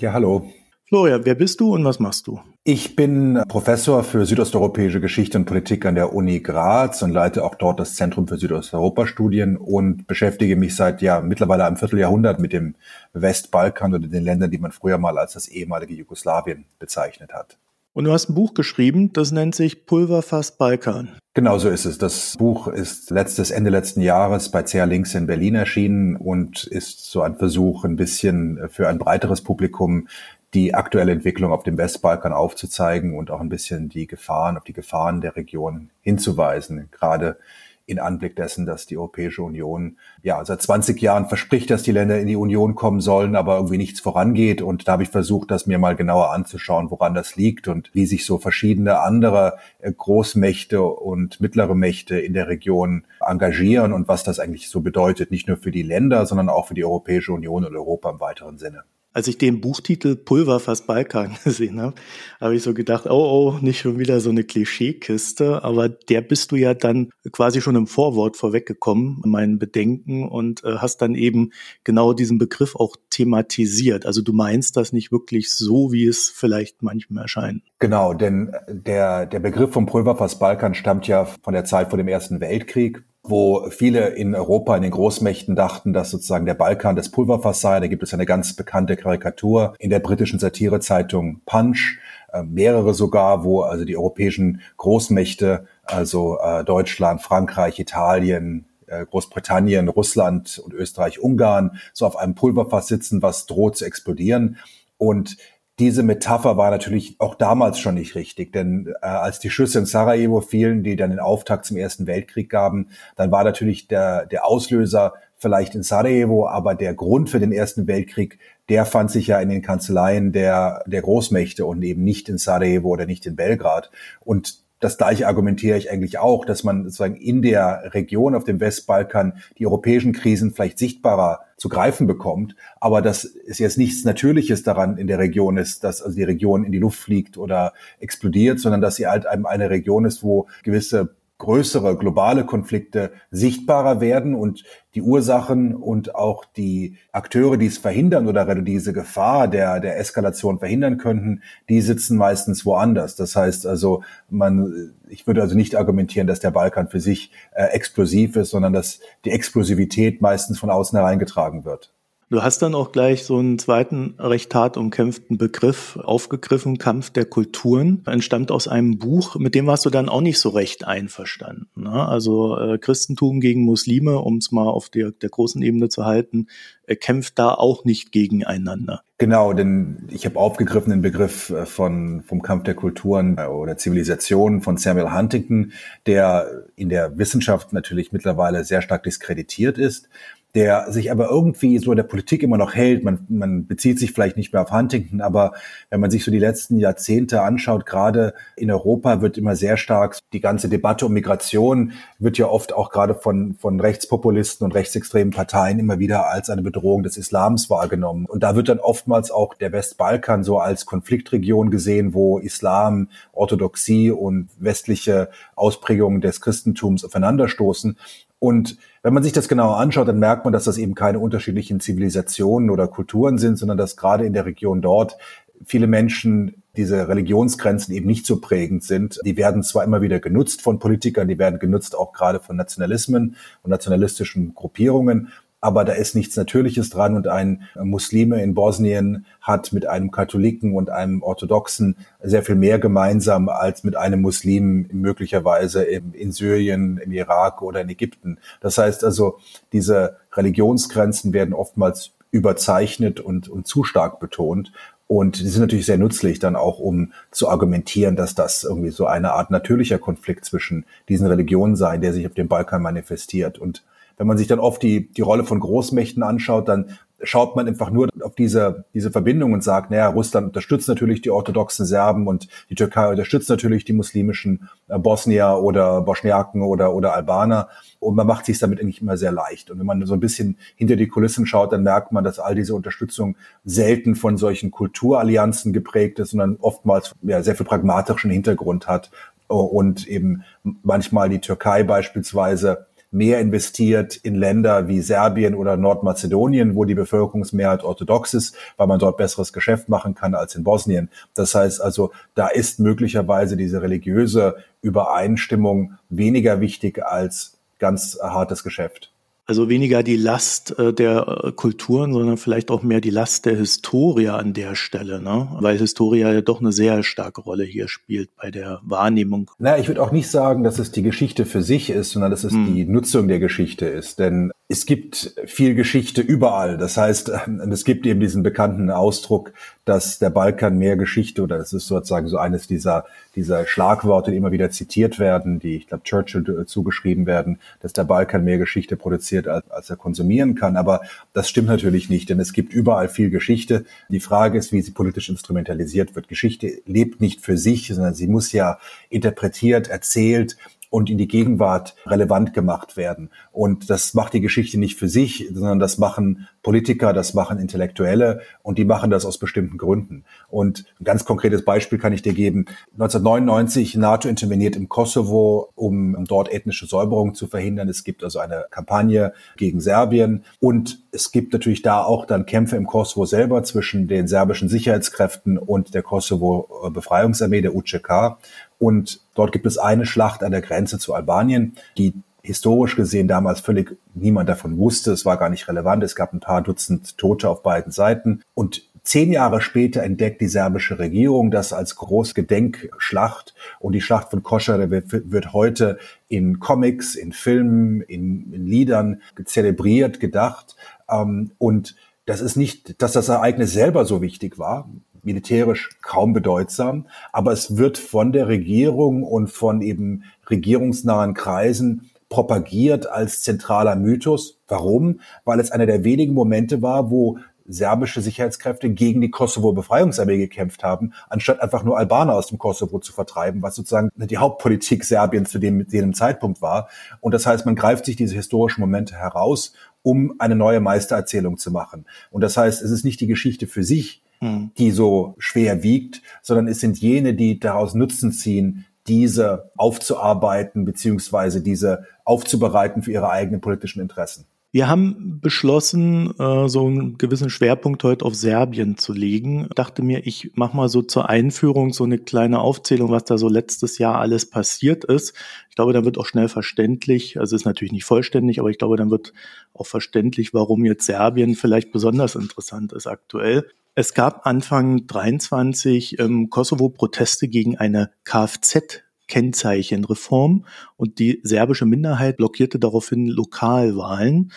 Ja, 0.00 0.14
hallo. 0.14 0.50
Florian, 0.88 1.26
wer 1.26 1.34
bist 1.34 1.60
du 1.60 1.74
und 1.74 1.84
was 1.84 2.00
machst 2.00 2.26
du? 2.26 2.40
Ich 2.64 2.96
bin 2.96 3.42
Professor 3.46 4.04
für 4.04 4.24
südosteuropäische 4.24 5.02
Geschichte 5.02 5.36
und 5.36 5.44
Politik 5.44 5.84
an 5.84 5.94
der 5.94 6.14
Uni 6.14 6.40
Graz 6.40 7.02
und 7.02 7.10
leite 7.10 7.44
auch 7.44 7.56
dort 7.56 7.78
das 7.78 7.94
Zentrum 7.94 8.26
für 8.26 8.38
Südosteuropa-Studien 8.38 9.58
und 9.58 10.06
beschäftige 10.06 10.56
mich 10.56 10.74
seit 10.76 11.02
ja 11.02 11.20
mittlerweile 11.20 11.66
einem 11.66 11.76
Vierteljahrhundert 11.76 12.40
mit 12.40 12.54
dem 12.54 12.76
Westbalkan 13.12 13.92
oder 13.92 14.08
den 14.08 14.24
Ländern, 14.24 14.50
die 14.50 14.56
man 14.56 14.72
früher 14.72 14.96
mal 14.96 15.18
als 15.18 15.34
das 15.34 15.48
ehemalige 15.48 15.92
Jugoslawien 15.92 16.64
bezeichnet 16.78 17.34
hat. 17.34 17.58
Und 17.94 18.04
du 18.04 18.12
hast 18.12 18.30
ein 18.30 18.34
Buch 18.34 18.54
geschrieben, 18.54 19.12
das 19.12 19.32
nennt 19.32 19.54
sich 19.54 19.84
Pulverfass 19.84 20.56
Balkan. 20.56 21.10
Genau 21.34 21.58
so 21.58 21.68
ist 21.68 21.84
es. 21.84 21.98
Das 21.98 22.36
Buch 22.38 22.68
ist 22.68 23.10
letztes 23.10 23.50
Ende 23.50 23.70
letzten 23.70 24.00
Jahres 24.00 24.50
bei 24.50 24.62
CR 24.62 24.86
Links 24.86 25.14
in 25.14 25.26
Berlin 25.26 25.54
erschienen 25.54 26.16
und 26.16 26.64
ist 26.64 27.10
so 27.10 27.22
ein 27.22 27.36
Versuch, 27.36 27.84
ein 27.84 27.96
bisschen 27.96 28.60
für 28.70 28.88
ein 28.88 28.98
breiteres 28.98 29.42
Publikum 29.42 30.08
die 30.54 30.74
aktuelle 30.74 31.12
Entwicklung 31.12 31.52
auf 31.52 31.62
dem 31.62 31.78
Westbalkan 31.78 32.32
aufzuzeigen 32.32 33.16
und 33.16 33.30
auch 33.30 33.40
ein 33.40 33.48
bisschen 33.48 33.88
die 33.88 34.06
Gefahren, 34.06 34.56
auf 34.56 34.64
die 34.64 34.74
Gefahren 34.74 35.20
der 35.20 35.36
Region 35.36 35.90
hinzuweisen. 36.02 36.88
Gerade 36.90 37.38
in 37.86 37.98
Anblick 37.98 38.36
dessen, 38.36 38.66
dass 38.66 38.86
die 38.86 38.96
Europäische 38.96 39.42
Union 39.42 39.98
ja 40.22 40.44
seit 40.44 40.62
20 40.62 41.00
Jahren 41.00 41.26
verspricht, 41.26 41.70
dass 41.70 41.82
die 41.82 41.92
Länder 41.92 42.18
in 42.18 42.26
die 42.26 42.36
Union 42.36 42.74
kommen 42.74 43.00
sollen, 43.00 43.36
aber 43.36 43.56
irgendwie 43.56 43.78
nichts 43.78 44.00
vorangeht. 44.00 44.62
Und 44.62 44.86
da 44.86 44.92
habe 44.92 45.02
ich 45.02 45.08
versucht, 45.08 45.50
das 45.50 45.66
mir 45.66 45.78
mal 45.78 45.96
genauer 45.96 46.32
anzuschauen, 46.32 46.90
woran 46.90 47.14
das 47.14 47.36
liegt 47.36 47.68
und 47.68 47.90
wie 47.92 48.06
sich 48.06 48.24
so 48.24 48.38
verschiedene 48.38 49.00
andere 49.00 49.58
äh, 49.80 49.92
Großmächte 49.92 50.82
und 50.82 51.40
mittlere 51.40 51.74
Mächte 51.74 52.18
in 52.18 52.34
der 52.34 52.48
Region 52.48 53.04
engagieren 53.20 53.92
und 53.92 54.08
was 54.08 54.24
das 54.24 54.38
eigentlich 54.38 54.68
so 54.68 54.80
bedeutet, 54.80 55.30
nicht 55.30 55.48
nur 55.48 55.56
für 55.56 55.70
die 55.70 55.82
Länder, 55.82 56.26
sondern 56.26 56.48
auch 56.48 56.68
für 56.68 56.74
die 56.74 56.84
Europäische 56.84 57.32
Union 57.32 57.64
und 57.64 57.74
Europa 57.74 58.10
im 58.10 58.20
weiteren 58.20 58.58
Sinne 58.58 58.84
als 59.12 59.28
ich 59.28 59.38
den 59.38 59.60
Buchtitel 59.60 60.16
Pulverfass 60.16 60.86
Balkan 60.86 61.36
gesehen 61.44 61.80
habe, 61.80 61.94
habe 62.40 62.54
ich 62.54 62.62
so 62.62 62.74
gedacht, 62.74 63.06
oh, 63.06 63.10
oh, 63.10 63.58
nicht 63.60 63.80
schon 63.80 63.98
wieder 63.98 64.20
so 64.20 64.30
eine 64.30 64.44
Klischeekiste, 64.44 65.62
aber 65.62 65.88
der 65.88 66.20
bist 66.20 66.52
du 66.52 66.56
ja 66.56 66.74
dann 66.74 67.10
quasi 67.30 67.60
schon 67.60 67.76
im 67.76 67.86
Vorwort 67.86 68.36
vorweggekommen, 68.36 69.20
meinen 69.24 69.58
Bedenken 69.58 70.28
und 70.28 70.64
äh, 70.64 70.76
hast 70.78 71.02
dann 71.02 71.14
eben 71.14 71.50
genau 71.84 72.12
diesen 72.12 72.38
Begriff 72.38 72.76
auch 72.76 72.96
thematisiert. 73.10 74.06
Also 74.06 74.22
du 74.22 74.32
meinst 74.32 74.76
das 74.76 74.92
nicht 74.92 75.12
wirklich 75.12 75.54
so, 75.54 75.92
wie 75.92 76.06
es 76.06 76.30
vielleicht 76.34 76.82
manchem 76.82 77.18
erscheint. 77.18 77.62
Genau, 77.78 78.14
denn 78.14 78.52
der, 78.68 79.26
der 79.26 79.40
Begriff 79.40 79.72
vom 79.72 79.86
Pulverfass 79.86 80.38
Balkan 80.38 80.74
stammt 80.74 81.06
ja 81.06 81.24
von 81.24 81.52
der 81.52 81.64
Zeit 81.64 81.90
vor 81.90 81.96
dem 81.98 82.08
Ersten 82.08 82.40
Weltkrieg 82.40 83.04
wo 83.24 83.70
viele 83.70 84.08
in 84.08 84.34
Europa, 84.34 84.74
in 84.76 84.82
den 84.82 84.90
Großmächten 84.90 85.54
dachten, 85.54 85.92
dass 85.92 86.10
sozusagen 86.10 86.44
der 86.44 86.54
Balkan 86.54 86.96
das 86.96 87.10
Pulverfass 87.10 87.60
sei. 87.60 87.78
Da 87.78 87.86
gibt 87.86 88.02
es 88.02 88.12
eine 88.12 88.26
ganz 88.26 88.54
bekannte 88.54 88.96
Karikatur 88.96 89.74
in 89.78 89.90
der 89.90 90.00
britischen 90.00 90.40
Satirezeitung 90.40 91.40
Punch, 91.46 91.98
äh, 92.32 92.42
mehrere 92.42 92.94
sogar, 92.94 93.44
wo 93.44 93.62
also 93.62 93.84
die 93.84 93.96
europäischen 93.96 94.60
Großmächte, 94.76 95.66
also 95.84 96.38
äh, 96.40 96.64
Deutschland, 96.64 97.22
Frankreich, 97.22 97.78
Italien, 97.78 98.66
äh, 98.86 99.06
Großbritannien, 99.06 99.88
Russland 99.88 100.58
und 100.58 100.74
Österreich, 100.74 101.20
Ungarn, 101.20 101.78
so 101.92 102.06
auf 102.06 102.16
einem 102.16 102.34
Pulverfass 102.34 102.88
sitzen, 102.88 103.22
was 103.22 103.46
droht 103.46 103.76
zu 103.76 103.84
explodieren. 103.84 104.58
Und 104.98 105.36
diese 105.78 106.02
Metapher 106.02 106.56
war 106.56 106.70
natürlich 106.70 107.16
auch 107.18 107.34
damals 107.34 107.78
schon 107.78 107.94
nicht 107.94 108.14
richtig, 108.14 108.52
denn 108.52 108.92
äh, 109.00 109.06
als 109.06 109.38
die 109.38 109.50
Schüsse 109.50 109.78
in 109.78 109.86
Sarajevo 109.86 110.40
fielen, 110.40 110.82
die 110.82 110.96
dann 110.96 111.10
den 111.10 111.20
Auftakt 111.20 111.64
zum 111.64 111.76
Ersten 111.76 112.06
Weltkrieg 112.06 112.50
gaben, 112.50 112.88
dann 113.16 113.30
war 113.30 113.42
natürlich 113.42 113.88
der, 113.88 114.26
der 114.26 114.46
Auslöser 114.46 115.14
vielleicht 115.36 115.74
in 115.74 115.82
Sarajevo, 115.82 116.46
aber 116.46 116.74
der 116.74 116.94
Grund 116.94 117.30
für 117.30 117.40
den 117.40 117.52
Ersten 117.52 117.86
Weltkrieg, 117.86 118.38
der 118.68 118.84
fand 118.84 119.10
sich 119.10 119.26
ja 119.26 119.40
in 119.40 119.48
den 119.48 119.62
Kanzleien 119.62 120.32
der, 120.32 120.84
der 120.86 121.02
Großmächte 121.02 121.66
und 121.66 121.82
eben 121.82 122.04
nicht 122.04 122.28
in 122.28 122.38
Sarajevo 122.38 122.88
oder 122.88 123.06
nicht 123.06 123.26
in 123.26 123.34
Belgrad. 123.34 123.90
Und 124.20 124.62
das 124.82 124.98
gleiche 124.98 125.28
argumentiere 125.28 125.78
ich 125.78 125.90
eigentlich 125.92 126.18
auch, 126.18 126.44
dass 126.44 126.64
man 126.64 126.82
sozusagen 126.82 127.14
in 127.14 127.40
der 127.40 127.94
Region 127.94 128.34
auf 128.34 128.42
dem 128.42 128.58
Westbalkan 128.58 129.34
die 129.56 129.66
europäischen 129.66 130.12
Krisen 130.12 130.52
vielleicht 130.52 130.76
sichtbarer 130.76 131.40
zu 131.56 131.68
greifen 131.68 132.08
bekommt, 132.08 132.56
aber 132.80 133.00
dass 133.00 133.24
es 133.24 133.60
jetzt 133.60 133.78
nichts 133.78 134.04
Natürliches 134.04 134.64
daran 134.64 134.98
in 134.98 135.06
der 135.06 135.20
Region 135.20 135.56
ist, 135.56 135.84
dass 135.84 136.02
also 136.02 136.16
die 136.16 136.24
Region 136.24 136.64
in 136.64 136.72
die 136.72 136.80
Luft 136.80 136.98
fliegt 136.98 137.38
oder 137.38 137.74
explodiert, 138.00 138.58
sondern 138.58 138.80
dass 138.80 138.96
sie 138.96 139.06
halt 139.06 139.26
eine 139.26 139.70
Region 139.70 140.04
ist, 140.04 140.24
wo 140.24 140.48
gewisse 140.64 141.14
größere 141.42 141.96
globale 141.96 142.46
Konflikte 142.46 143.10
sichtbarer 143.32 144.00
werden 144.00 144.36
und 144.36 144.62
die 144.94 145.02
Ursachen 145.02 145.74
und 145.74 146.14
auch 146.14 146.44
die 146.44 146.98
Akteure, 147.10 147.56
die 147.56 147.66
es 147.66 147.78
verhindern 147.78 148.28
oder 148.28 148.54
diese 148.62 148.92
Gefahr 148.92 149.48
der, 149.48 149.80
der 149.80 149.98
Eskalation 149.98 150.60
verhindern 150.60 150.98
könnten, 150.98 151.42
die 151.68 151.80
sitzen 151.80 152.16
meistens 152.16 152.64
woanders. 152.64 153.16
Das 153.16 153.34
heißt 153.34 153.66
also, 153.66 154.04
man, 154.30 154.92
ich 155.08 155.26
würde 155.26 155.42
also 155.42 155.56
nicht 155.56 155.74
argumentieren, 155.74 156.28
dass 156.28 156.38
der 156.38 156.52
Balkan 156.52 156.86
für 156.86 157.00
sich 157.00 157.32
äh, 157.50 157.64
explosiv 157.72 158.36
ist, 158.36 158.50
sondern 158.50 158.72
dass 158.72 159.00
die 159.24 159.32
Explosivität 159.32 160.22
meistens 160.22 160.60
von 160.60 160.70
außen 160.70 160.96
hereingetragen 160.96 161.64
wird. 161.64 161.92
Du 162.32 162.42
hast 162.42 162.62
dann 162.62 162.74
auch 162.74 162.92
gleich 162.92 163.24
so 163.24 163.36
einen 163.36 163.58
zweiten 163.58 164.14
recht 164.18 164.54
hart 164.54 164.78
umkämpften 164.78 165.36
Begriff 165.36 165.98
aufgegriffen, 166.02 166.78
Kampf 166.78 167.10
der 167.10 167.26
Kulturen, 167.26 168.02
entstammt 168.06 168.50
aus 168.50 168.68
einem 168.68 168.98
Buch, 168.98 169.36
mit 169.36 169.54
dem 169.54 169.66
warst 169.66 169.84
du 169.84 169.90
dann 169.90 170.08
auch 170.08 170.22
nicht 170.22 170.40
so 170.40 170.48
recht 170.48 170.86
einverstanden. 170.86 171.68
Ne? 171.82 171.90
Also 171.92 172.58
äh, 172.58 172.78
Christentum 172.78 173.40
gegen 173.40 173.64
Muslime, 173.64 174.18
um 174.18 174.38
es 174.38 174.50
mal 174.50 174.66
auf 174.66 174.88
der, 174.88 175.10
der 175.10 175.28
großen 175.28 175.60
Ebene 175.60 175.90
zu 175.90 176.06
halten, 176.06 176.46
äh, 176.86 176.96
kämpft 176.96 177.38
da 177.38 177.52
auch 177.52 177.84
nicht 177.84 178.12
gegeneinander. 178.12 179.02
Genau, 179.18 179.52
denn 179.52 180.08
ich 180.10 180.24
habe 180.24 180.38
aufgegriffen 180.38 180.88
den 180.88 181.02
Begriff 181.02 181.50
äh, 181.50 181.66
von 181.66 182.22
vom 182.22 182.40
Kampf 182.40 182.64
der 182.64 182.74
Kulturen 182.74 183.36
äh, 183.36 183.44
oder 183.44 183.76
Zivilisationen 183.76 184.62
von 184.62 184.78
Samuel 184.78 185.12
Huntington, 185.12 185.72
der 186.06 186.64
in 186.76 186.88
der 186.88 187.18
Wissenschaft 187.18 187.74
natürlich 187.74 188.10
mittlerweile 188.10 188.64
sehr 188.64 188.80
stark 188.80 189.02
diskreditiert 189.02 189.76
ist 189.76 190.08
der 190.54 190.92
sich 190.92 191.10
aber 191.10 191.30
irgendwie 191.30 191.78
so 191.78 191.92
in 191.92 191.96
der 191.96 192.02
Politik 192.02 192.42
immer 192.42 192.58
noch 192.58 192.74
hält. 192.74 193.04
Man, 193.04 193.26
man 193.28 193.66
bezieht 193.66 193.98
sich 193.98 194.12
vielleicht 194.12 194.36
nicht 194.36 194.52
mehr 194.52 194.62
auf 194.62 194.70
Huntington, 194.70 195.22
aber 195.22 195.52
wenn 195.88 196.00
man 196.00 196.10
sich 196.10 196.24
so 196.24 196.30
die 196.30 196.38
letzten 196.38 196.78
Jahrzehnte 196.78 197.40
anschaut, 197.42 197.86
gerade 197.86 198.34
in 198.56 198.70
Europa 198.70 199.22
wird 199.22 199.38
immer 199.38 199.56
sehr 199.56 199.78
stark 199.78 200.18
die 200.32 200.40
ganze 200.40 200.68
Debatte 200.68 201.06
um 201.06 201.12
Migration 201.12 201.92
wird 202.18 202.38
ja 202.38 202.46
oft 202.46 202.74
auch 202.74 202.90
gerade 202.90 203.14
von, 203.14 203.54
von 203.54 203.80
Rechtspopulisten 203.80 204.64
und 204.64 204.74
rechtsextremen 204.74 205.32
Parteien 205.32 205.78
immer 205.78 205.98
wieder 205.98 206.28
als 206.28 206.50
eine 206.50 206.62
Bedrohung 206.62 207.02
des 207.02 207.16
Islams 207.16 207.70
wahrgenommen. 207.70 208.26
Und 208.26 208.42
da 208.42 208.54
wird 208.54 208.68
dann 208.68 208.78
oftmals 208.78 209.30
auch 209.30 209.54
der 209.54 209.72
Westbalkan 209.72 210.44
so 210.44 210.58
als 210.58 210.84
Konfliktregion 210.84 211.70
gesehen, 211.70 212.12
wo 212.12 212.38
Islam, 212.38 213.08
Orthodoxie 213.32 214.10
und 214.10 214.50
westliche 214.58 215.30
Ausprägungen 215.56 216.20
des 216.20 216.40
Christentums 216.40 217.04
aufeinanderstoßen. 217.04 217.96
Und 218.42 218.76
wenn 219.04 219.14
man 219.14 219.22
sich 219.22 219.32
das 219.32 219.46
genauer 219.46 219.76
anschaut, 219.76 220.08
dann 220.08 220.18
merkt 220.18 220.44
man, 220.44 220.52
dass 220.52 220.64
das 220.64 220.76
eben 220.76 220.96
keine 220.96 221.20
unterschiedlichen 221.20 221.78
Zivilisationen 221.78 222.70
oder 222.70 222.88
Kulturen 222.88 223.38
sind, 223.38 223.56
sondern 223.56 223.78
dass 223.78 223.96
gerade 223.96 224.26
in 224.26 224.32
der 224.32 224.46
Region 224.46 224.82
dort 224.82 225.16
viele 225.64 225.86
Menschen 225.86 226.60
diese 226.76 227.06
Religionsgrenzen 227.06 227.94
eben 227.94 228.08
nicht 228.08 228.26
so 228.26 228.40
prägend 228.40 228.82
sind. 228.82 229.20
Die 229.24 229.36
werden 229.36 229.62
zwar 229.62 229.84
immer 229.84 230.02
wieder 230.02 230.18
genutzt 230.18 230.60
von 230.60 230.80
Politikern, 230.80 231.28
die 231.28 231.38
werden 231.38 231.60
genutzt 231.60 231.96
auch 231.96 232.12
gerade 232.12 232.40
von 232.40 232.56
Nationalismen 232.56 233.36
und 233.62 233.70
nationalistischen 233.70 234.56
Gruppierungen, 234.56 235.28
aber 235.62 235.84
da 235.84 235.92
ist 235.92 236.16
nichts 236.16 236.36
Natürliches 236.36 236.90
dran 236.90 237.14
und 237.14 237.28
ein 237.28 237.62
Muslime 237.76 238.42
in 238.42 238.52
Bosnien 238.52 239.26
hat 239.40 239.72
mit 239.72 239.86
einem 239.86 240.10
Katholiken 240.10 240.74
und 240.74 240.90
einem 240.90 241.22
Orthodoxen 241.22 241.96
sehr 242.20 242.42
viel 242.42 242.56
mehr 242.56 242.80
gemeinsam 242.80 243.48
als 243.48 243.84
mit 243.84 243.96
einem 243.96 244.20
Muslim 244.20 244.88
möglicherweise 244.92 245.84
in 245.84 246.32
Syrien, 246.32 246.98
im 246.98 247.12
Irak 247.12 247.62
oder 247.62 247.80
in 247.80 247.88
Ägypten. 247.88 248.38
Das 248.60 248.76
heißt 248.76 249.04
also, 249.04 249.38
diese 249.72 250.16
Religionsgrenzen 250.32 251.32
werden 251.32 251.54
oftmals 251.54 252.10
überzeichnet 252.32 253.20
und, 253.20 253.48
und 253.48 253.68
zu 253.68 253.84
stark 253.84 254.18
betont. 254.18 254.72
Und 255.06 255.38
die 255.38 255.48
sind 255.48 255.60
natürlich 255.60 255.86
sehr 255.86 255.98
nützlich 255.98 256.40
dann 256.40 256.56
auch, 256.56 256.80
um 256.80 257.12
zu 257.30 257.48
argumentieren, 257.48 258.16
dass 258.16 258.34
das 258.34 258.64
irgendwie 258.64 258.90
so 258.90 259.06
eine 259.06 259.34
Art 259.34 259.52
natürlicher 259.52 259.98
Konflikt 259.98 260.44
zwischen 260.44 260.86
diesen 261.08 261.28
Religionen 261.28 261.76
sei, 261.76 261.98
der 261.98 262.12
sich 262.12 262.26
auf 262.26 262.34
dem 262.34 262.48
Balkan 262.48 262.82
manifestiert. 262.82 263.58
Und 263.58 263.84
wenn 264.16 264.26
man 264.26 264.38
sich 264.38 264.46
dann 264.46 264.58
oft 264.58 264.82
die, 264.82 265.08
die 265.12 265.22
Rolle 265.22 265.44
von 265.44 265.60
Großmächten 265.60 266.22
anschaut, 266.22 266.68
dann 266.68 266.98
schaut 267.22 267.56
man 267.56 267.68
einfach 267.68 267.90
nur 267.90 268.08
auf 268.22 268.34
diese, 268.34 268.84
diese 268.94 269.10
Verbindung 269.10 269.52
und 269.52 269.62
sagt, 269.62 269.90
naja, 269.90 270.08
Russland 270.08 270.48
unterstützt 270.48 270.88
natürlich 270.88 271.22
die 271.22 271.30
orthodoxen 271.30 271.86
Serben 271.86 272.26
und 272.26 272.48
die 272.68 272.74
Türkei 272.74 273.08
unterstützt 273.08 273.48
natürlich 273.48 273.84
die 273.84 273.92
muslimischen 273.92 274.68
äh, 274.88 274.98
Bosnier 274.98 275.58
oder 275.62 276.02
Bosniaken 276.02 276.62
oder, 276.62 276.94
oder 276.94 277.14
Albaner. 277.14 277.68
Und 278.00 278.16
man 278.16 278.26
macht 278.26 278.46
sich 278.46 278.58
damit 278.58 278.80
eigentlich 278.80 279.00
immer 279.00 279.16
sehr 279.16 279.32
leicht. 279.32 279.70
Und 279.70 279.78
wenn 279.78 279.86
man 279.86 280.04
so 280.04 280.14
ein 280.14 280.20
bisschen 280.20 280.58
hinter 280.74 280.96
die 280.96 281.06
Kulissen 281.08 281.46
schaut, 281.46 281.72
dann 281.72 281.84
merkt 281.84 282.12
man, 282.12 282.24
dass 282.24 282.40
all 282.40 282.54
diese 282.54 282.74
Unterstützung 282.74 283.36
selten 283.64 284.16
von 284.16 284.36
solchen 284.36 284.70
Kulturallianzen 284.70 285.72
geprägt 285.72 286.18
ist, 286.18 286.30
sondern 286.30 286.56
oftmals 286.60 287.14
ja, 287.22 287.42
sehr 287.42 287.54
viel 287.54 287.66
pragmatischen 287.66 288.30
Hintergrund 288.30 288.88
hat 288.88 289.10
und 289.46 290.06
eben 290.08 290.44
manchmal 290.82 291.28
die 291.28 291.40
Türkei 291.40 291.82
beispielsweise 291.82 292.86
mehr 293.12 293.40
investiert 293.40 294.16
in 294.16 294.34
Länder 294.34 294.88
wie 294.88 295.00
Serbien 295.00 295.54
oder 295.54 295.76
Nordmazedonien, 295.76 296.74
wo 296.74 296.84
die 296.84 296.94
Bevölkerungsmehrheit 296.94 297.84
orthodox 297.84 298.34
ist, 298.34 298.56
weil 298.76 298.86
man 298.86 298.98
dort 298.98 299.18
besseres 299.18 299.52
Geschäft 299.52 299.88
machen 299.88 300.14
kann 300.14 300.34
als 300.34 300.54
in 300.54 300.64
Bosnien. 300.64 301.10
Das 301.34 301.54
heißt 301.54 301.80
also, 301.80 302.10
da 302.34 302.48
ist 302.48 302.80
möglicherweise 302.80 303.56
diese 303.56 303.82
religiöse 303.82 304.56
Übereinstimmung 304.80 305.98
weniger 306.08 306.60
wichtig 306.60 307.04
als 307.04 307.58
ganz 307.78 308.18
hartes 308.20 308.64
Geschäft. 308.64 309.11
Also 309.52 309.68
weniger 309.68 310.02
die 310.02 310.16
Last 310.16 310.78
äh, 310.78 310.94
der 310.94 311.42
äh, 311.44 311.52
Kulturen, 311.52 312.14
sondern 312.14 312.38
vielleicht 312.38 312.70
auch 312.70 312.82
mehr 312.82 313.02
die 313.02 313.10
Last 313.10 313.44
der 313.44 313.54
Historie 313.54 314.30
an 314.30 314.54
der 314.54 314.74
Stelle, 314.74 315.20
ne? 315.20 315.46
weil 315.60 315.76
Historie 315.76 316.20
ja 316.20 316.40
doch 316.40 316.62
eine 316.62 316.72
sehr 316.72 317.02
starke 317.02 317.42
Rolle 317.42 317.64
hier 317.64 317.86
spielt 317.86 318.34
bei 318.34 318.50
der 318.50 318.80
Wahrnehmung. 318.82 319.50
Na, 319.58 319.76
ich 319.76 319.88
würde 319.88 320.02
auch 320.02 320.10
nicht 320.10 320.30
sagen, 320.30 320.64
dass 320.64 320.78
es 320.78 320.90
die 320.90 321.02
Geschichte 321.02 321.44
für 321.44 321.62
sich 321.62 321.90
ist, 321.90 322.12
sondern 322.12 322.30
dass 322.30 322.44
es 322.44 322.54
hm. 322.54 322.74
die 322.74 322.86
Nutzung 322.86 323.28
der 323.28 323.40
Geschichte 323.40 323.84
ist. 323.84 324.18
Denn 324.18 324.52
es 324.72 324.86
gibt 324.86 325.34
viel 325.44 325.74
Geschichte 325.74 326.22
überall. 326.22 326.78
Das 326.78 326.96
heißt, 326.96 327.30
es 327.70 327.84
gibt 327.84 328.06
eben 328.06 328.20
diesen 328.20 328.42
bekannten 328.42 328.90
Ausdruck, 328.90 329.52
dass 329.84 330.18
der 330.18 330.30
Balkan 330.30 330.78
mehr 330.78 330.96
Geschichte 330.96 331.42
oder 331.42 331.58
das 331.58 331.74
ist 331.74 331.86
sozusagen 331.88 332.28
so 332.28 332.38
eines 332.38 332.68
dieser, 332.68 333.04
dieser 333.36 333.66
Schlagworte, 333.66 334.30
die 334.30 334.38
immer 334.38 334.52
wieder 334.52 334.70
zitiert 334.70 335.18
werden, 335.18 335.58
die 335.58 335.76
ich 335.76 335.88
glaube 335.88 336.04
Churchill 336.04 336.64
zugeschrieben 336.66 337.26
werden, 337.26 337.58
dass 337.80 337.92
der 337.92 338.04
Balkan 338.04 338.44
mehr 338.44 338.56
Geschichte 338.56 338.96
produziert, 338.96 339.46
als, 339.46 339.70
als 339.70 339.90
er 339.90 339.96
konsumieren 339.96 340.54
kann. 340.54 340.76
Aber 340.76 341.02
das 341.34 341.50
stimmt 341.50 341.68
natürlich 341.68 342.08
nicht, 342.08 342.30
denn 342.30 342.40
es 342.40 342.54
gibt 342.54 342.72
überall 342.72 343.08
viel 343.08 343.28
Geschichte. 343.28 343.84
Die 344.08 344.20
Frage 344.20 344.58
ist, 344.58 344.72
wie 344.72 344.80
sie 344.80 344.92
politisch 344.92 345.28
instrumentalisiert 345.28 346.14
wird. 346.14 346.28
Geschichte 346.28 346.80
lebt 346.86 347.20
nicht 347.20 347.42
für 347.42 347.58
sich, 347.58 347.88
sondern 347.88 348.14
sie 348.14 348.26
muss 348.26 348.52
ja 348.52 348.78
interpretiert, 349.10 349.88
erzählt, 349.88 350.56
und 350.92 351.08
in 351.08 351.16
die 351.16 351.26
Gegenwart 351.26 351.96
relevant 352.06 352.52
gemacht 352.52 352.98
werden. 352.98 353.30
Und 353.50 353.88
das 353.88 354.12
macht 354.12 354.34
die 354.34 354.42
Geschichte 354.42 354.78
nicht 354.78 354.98
für 354.98 355.08
sich, 355.08 355.48
sondern 355.50 355.78
das 355.78 355.96
machen 355.96 356.48
Politiker, 356.62 357.14
das 357.14 357.32
machen 357.32 357.58
Intellektuelle 357.58 358.42
und 358.62 358.76
die 358.76 358.84
machen 358.84 359.10
das 359.10 359.24
aus 359.24 359.38
bestimmten 359.38 359.78
Gründen. 359.78 360.24
Und 360.50 360.84
ein 361.00 361.04
ganz 361.04 361.24
konkretes 361.24 361.64
Beispiel 361.64 361.98
kann 361.98 362.12
ich 362.12 362.20
dir 362.20 362.34
geben. 362.34 362.66
1999 362.92 363.96
NATO 363.96 364.28
interveniert 364.28 364.76
im 364.76 364.90
Kosovo, 364.90 365.70
um 365.74 366.26
dort 366.26 366.52
ethnische 366.52 366.84
Säuberung 366.84 367.34
zu 367.34 367.46
verhindern. 367.46 367.88
Es 367.88 368.04
gibt 368.04 368.22
also 368.22 368.38
eine 368.38 368.66
Kampagne 368.70 369.32
gegen 369.56 369.80
Serbien 369.80 370.44
und 370.60 371.02
es 371.10 371.32
gibt 371.32 371.54
natürlich 371.54 371.80
da 371.80 372.04
auch 372.04 372.26
dann 372.26 372.44
Kämpfe 372.44 372.76
im 372.76 372.86
Kosovo 372.86 373.24
selber 373.24 373.62
zwischen 373.64 374.08
den 374.08 374.28
serbischen 374.28 374.68
Sicherheitskräften 374.68 375.56
und 375.56 375.94
der 375.94 376.02
Kosovo 376.02 376.90
Befreiungsarmee, 376.92 377.62
der 377.62 377.74
UCK. 377.74 378.36
Und 378.82 379.20
dort 379.36 379.52
gibt 379.52 379.64
es 379.64 379.78
eine 379.78 380.06
Schlacht 380.06 380.42
an 380.42 380.50
der 380.50 380.60
Grenze 380.60 380.98
zu 380.98 381.14
Albanien, 381.14 381.76
die 381.96 382.14
historisch 382.42 382.96
gesehen 382.96 383.28
damals 383.28 383.60
völlig 383.60 383.96
niemand 384.12 384.48
davon 384.48 384.76
wusste. 384.76 385.12
Es 385.12 385.24
war 385.24 385.36
gar 385.36 385.50
nicht 385.50 385.68
relevant. 385.68 386.02
Es 386.02 386.16
gab 386.16 386.32
ein 386.32 386.40
paar 386.40 386.62
Dutzend 386.62 387.16
Tote 387.16 387.48
auf 387.48 387.62
beiden 387.62 387.92
Seiten. 387.92 388.42
Und 388.54 388.82
zehn 389.04 389.30
Jahre 389.30 389.60
später 389.60 390.02
entdeckt 390.02 390.40
die 390.40 390.48
serbische 390.48 390.98
Regierung 390.98 391.52
das 391.52 391.72
als 391.72 391.94
Großgedenkschlacht. 391.94 393.54
Und 393.78 393.92
die 393.92 394.00
Schlacht 394.00 394.32
von 394.32 394.42
Koschere 394.42 394.90
wird 394.90 395.52
heute 395.52 396.00
in 396.26 396.58
Comics, 396.58 397.14
in 397.14 397.30
Filmen, 397.30 398.00
in, 398.00 398.52
in 398.52 398.66
Liedern 398.66 399.22
zelebriert, 399.44 400.18
gedacht. 400.18 400.74
Ähm, 401.08 401.52
und 401.58 401.94
das 402.26 402.40
ist 402.40 402.56
nicht, 402.56 403.00
dass 403.00 403.12
das 403.12 403.28
Ereignis 403.28 403.72
selber 403.72 404.04
so 404.06 404.22
wichtig 404.22 404.58
war 404.58 404.88
militärisch 405.22 405.90
kaum 406.02 406.32
bedeutsam, 406.32 407.06
aber 407.32 407.52
es 407.52 407.76
wird 407.76 407.98
von 407.98 408.32
der 408.32 408.48
Regierung 408.48 409.22
und 409.22 409.48
von 409.48 409.82
eben 409.82 410.24
regierungsnahen 410.48 411.34
Kreisen 411.34 412.10
propagiert 412.28 413.06
als 413.06 413.42
zentraler 413.42 413.94
Mythos. 413.94 414.58
Warum? 414.66 415.20
Weil 415.44 415.60
es 415.60 415.70
einer 415.70 415.86
der 415.86 416.02
wenigen 416.02 416.34
Momente 416.34 416.80
war, 416.80 417.10
wo 417.10 417.38
serbische 417.66 418.20
Sicherheitskräfte 418.20 418.90
gegen 418.90 419.20
die 419.20 419.30
Kosovo-Befreiungsarmee 419.30 420.38
gekämpft 420.38 420.82
haben, 420.82 421.12
anstatt 421.28 421.60
einfach 421.60 421.84
nur 421.84 421.98
Albaner 421.98 422.34
aus 422.34 422.48
dem 422.48 422.58
Kosovo 422.58 422.98
zu 422.98 423.12
vertreiben, 423.12 423.62
was 423.62 423.74
sozusagen 423.74 424.10
die 424.16 424.38
Hauptpolitik 424.38 425.04
Serbiens 425.04 425.50
zu 425.50 425.58
dem, 425.58 425.86
dem 425.86 426.14
Zeitpunkt 426.14 426.62
war. 426.62 426.88
Und 427.20 427.34
das 427.34 427.46
heißt, 427.46 427.66
man 427.66 427.76
greift 427.76 428.04
sich 428.04 428.16
diese 428.16 428.34
historischen 428.34 428.80
Momente 428.80 429.14
heraus, 429.14 429.74
um 430.02 430.34
eine 430.38 430.56
neue 430.56 430.80
Meistererzählung 430.80 431.58
zu 431.58 431.70
machen. 431.70 432.06
Und 432.30 432.40
das 432.40 432.56
heißt, 432.56 432.82
es 432.82 432.90
ist 432.90 433.04
nicht 433.04 433.20
die 433.20 433.28
Geschichte 433.28 433.66
für 433.66 433.84
sich, 433.84 434.22
hm. 434.42 434.72
die 434.76 434.90
so 434.90 435.36
schwer 435.38 435.84
wiegt, 435.84 436.20
sondern 436.42 436.66
es 436.66 436.80
sind 436.80 436.98
jene, 436.98 437.34
die 437.34 437.60
daraus 437.60 437.94
Nutzen 437.94 438.32
ziehen, 438.32 438.86
diese 439.06 439.70
aufzuarbeiten 439.76 440.84
beziehungsweise 440.84 441.62
diese 441.62 442.06
aufzubereiten 442.24 443.02
für 443.02 443.12
ihre 443.12 443.30
eigenen 443.30 443.60
politischen 443.60 444.00
Interessen. 444.00 444.46
Wir 444.74 444.88
haben 444.88 445.38
beschlossen, 445.40 446.32
äh, 446.40 446.68
so 446.68 446.86
einen 446.86 447.18
gewissen 447.18 447.50
Schwerpunkt 447.50 448.02
heute 448.02 448.24
auf 448.24 448.34
Serbien 448.34 448.96
zu 448.96 449.12
legen. 449.12 449.66
Ich 449.68 449.74
dachte 449.74 450.02
mir, 450.02 450.26
ich 450.26 450.52
mache 450.54 450.76
mal 450.76 450.88
so 450.88 451.02
zur 451.02 451.28
Einführung 451.28 451.92
so 451.92 452.04
eine 452.04 452.18
kleine 452.18 452.58
Aufzählung, 452.58 453.10
was 453.10 453.24
da 453.24 453.38
so 453.38 453.48
letztes 453.48 453.98
Jahr 453.98 454.18
alles 454.18 454.48
passiert 454.48 455.04
ist. 455.04 455.34
Ich 455.68 455.76
glaube, 455.76 455.92
dann 455.92 456.06
wird 456.06 456.18
auch 456.18 456.26
schnell 456.26 456.48
verständlich, 456.48 457.38
also 457.38 457.54
ist 457.54 457.66
natürlich 457.66 457.92
nicht 457.92 458.06
vollständig, 458.06 458.58
aber 458.58 458.70
ich 458.70 458.78
glaube, 458.78 458.96
dann 458.96 459.10
wird 459.10 459.34
auch 459.74 459.86
verständlich, 459.86 460.52
warum 460.54 460.84
jetzt 460.84 461.04
Serbien 461.04 461.54
vielleicht 461.54 461.92
besonders 461.92 462.34
interessant 462.34 462.92
ist 462.92 463.06
aktuell. 463.06 463.66
Es 463.94 464.14
gab 464.14 464.46
Anfang 464.46 465.06
23 465.06 466.18
im 466.18 466.48
Kosovo 466.48 466.88
Proteste 466.88 467.46
gegen 467.46 467.76
eine 467.76 468.10
Kfz 468.24 469.02
Kennzeichenreform 469.28 470.64
und 470.96 471.18
die 471.18 471.40
serbische 471.42 471.84
Minderheit 471.84 472.38
blockierte 472.38 472.78
daraufhin 472.78 473.28
Lokalwahlen. 473.28 474.50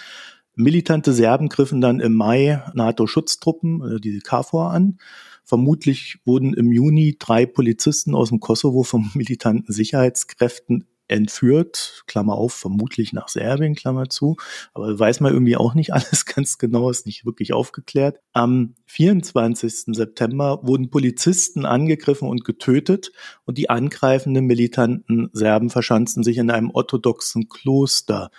Militante 0.56 1.12
Serben 1.12 1.50
griffen 1.50 1.82
dann 1.82 2.00
im 2.00 2.13
Mai 2.13 2.62
NATO-Schutztruppen, 2.74 3.98
äh, 3.98 4.00
diese 4.00 4.20
KFOR, 4.20 4.72
an. 4.72 5.00
Vermutlich 5.44 6.20
wurden 6.24 6.54
im 6.54 6.72
Juni 6.72 7.18
drei 7.20 7.46
Polizisten 7.46 8.15
aus 8.15 8.30
dem 8.30 8.39
Kosovo 8.39 8.84
von 8.84 9.12
militanten 9.15 9.74
Sicherheitskräften 9.74 10.88
entführt, 11.08 12.04
Klammer 12.08 12.36
auf, 12.36 12.54
vermutlich 12.54 13.14
nach 13.14 13.28
Serbien, 13.28 13.76
Klammer 13.76 14.10
zu, 14.10 14.38
aber 14.74 14.98
weiß 14.98 15.20
man 15.20 15.34
irgendwie 15.34 15.58
auch 15.58 15.74
nicht 15.74 15.94
alles 15.94 16.26
ganz 16.26 16.58
genau, 16.58 16.90
ist 16.90 17.06
nicht 17.06 17.26
wirklich 17.26 17.54
aufgeklärt. 17.54 18.20
Am 18.34 18.76
24. 18.86 19.96
September 19.96 20.60
wurden 20.64 20.90
Polizisten 20.90 21.66
angegriffen 21.66 22.28
und 22.28 22.44
getötet 22.44 23.12
und 23.46 23.58
die 23.58 23.70
angreifenden 23.70 24.46
militanten 24.46 25.30
Serben 25.34 25.70
verschanzten 25.70 26.24
sich 26.24 26.38
in 26.38 26.50
einem 26.50 26.72
orthodoxen 26.72 27.50
Kloster. 27.50 28.32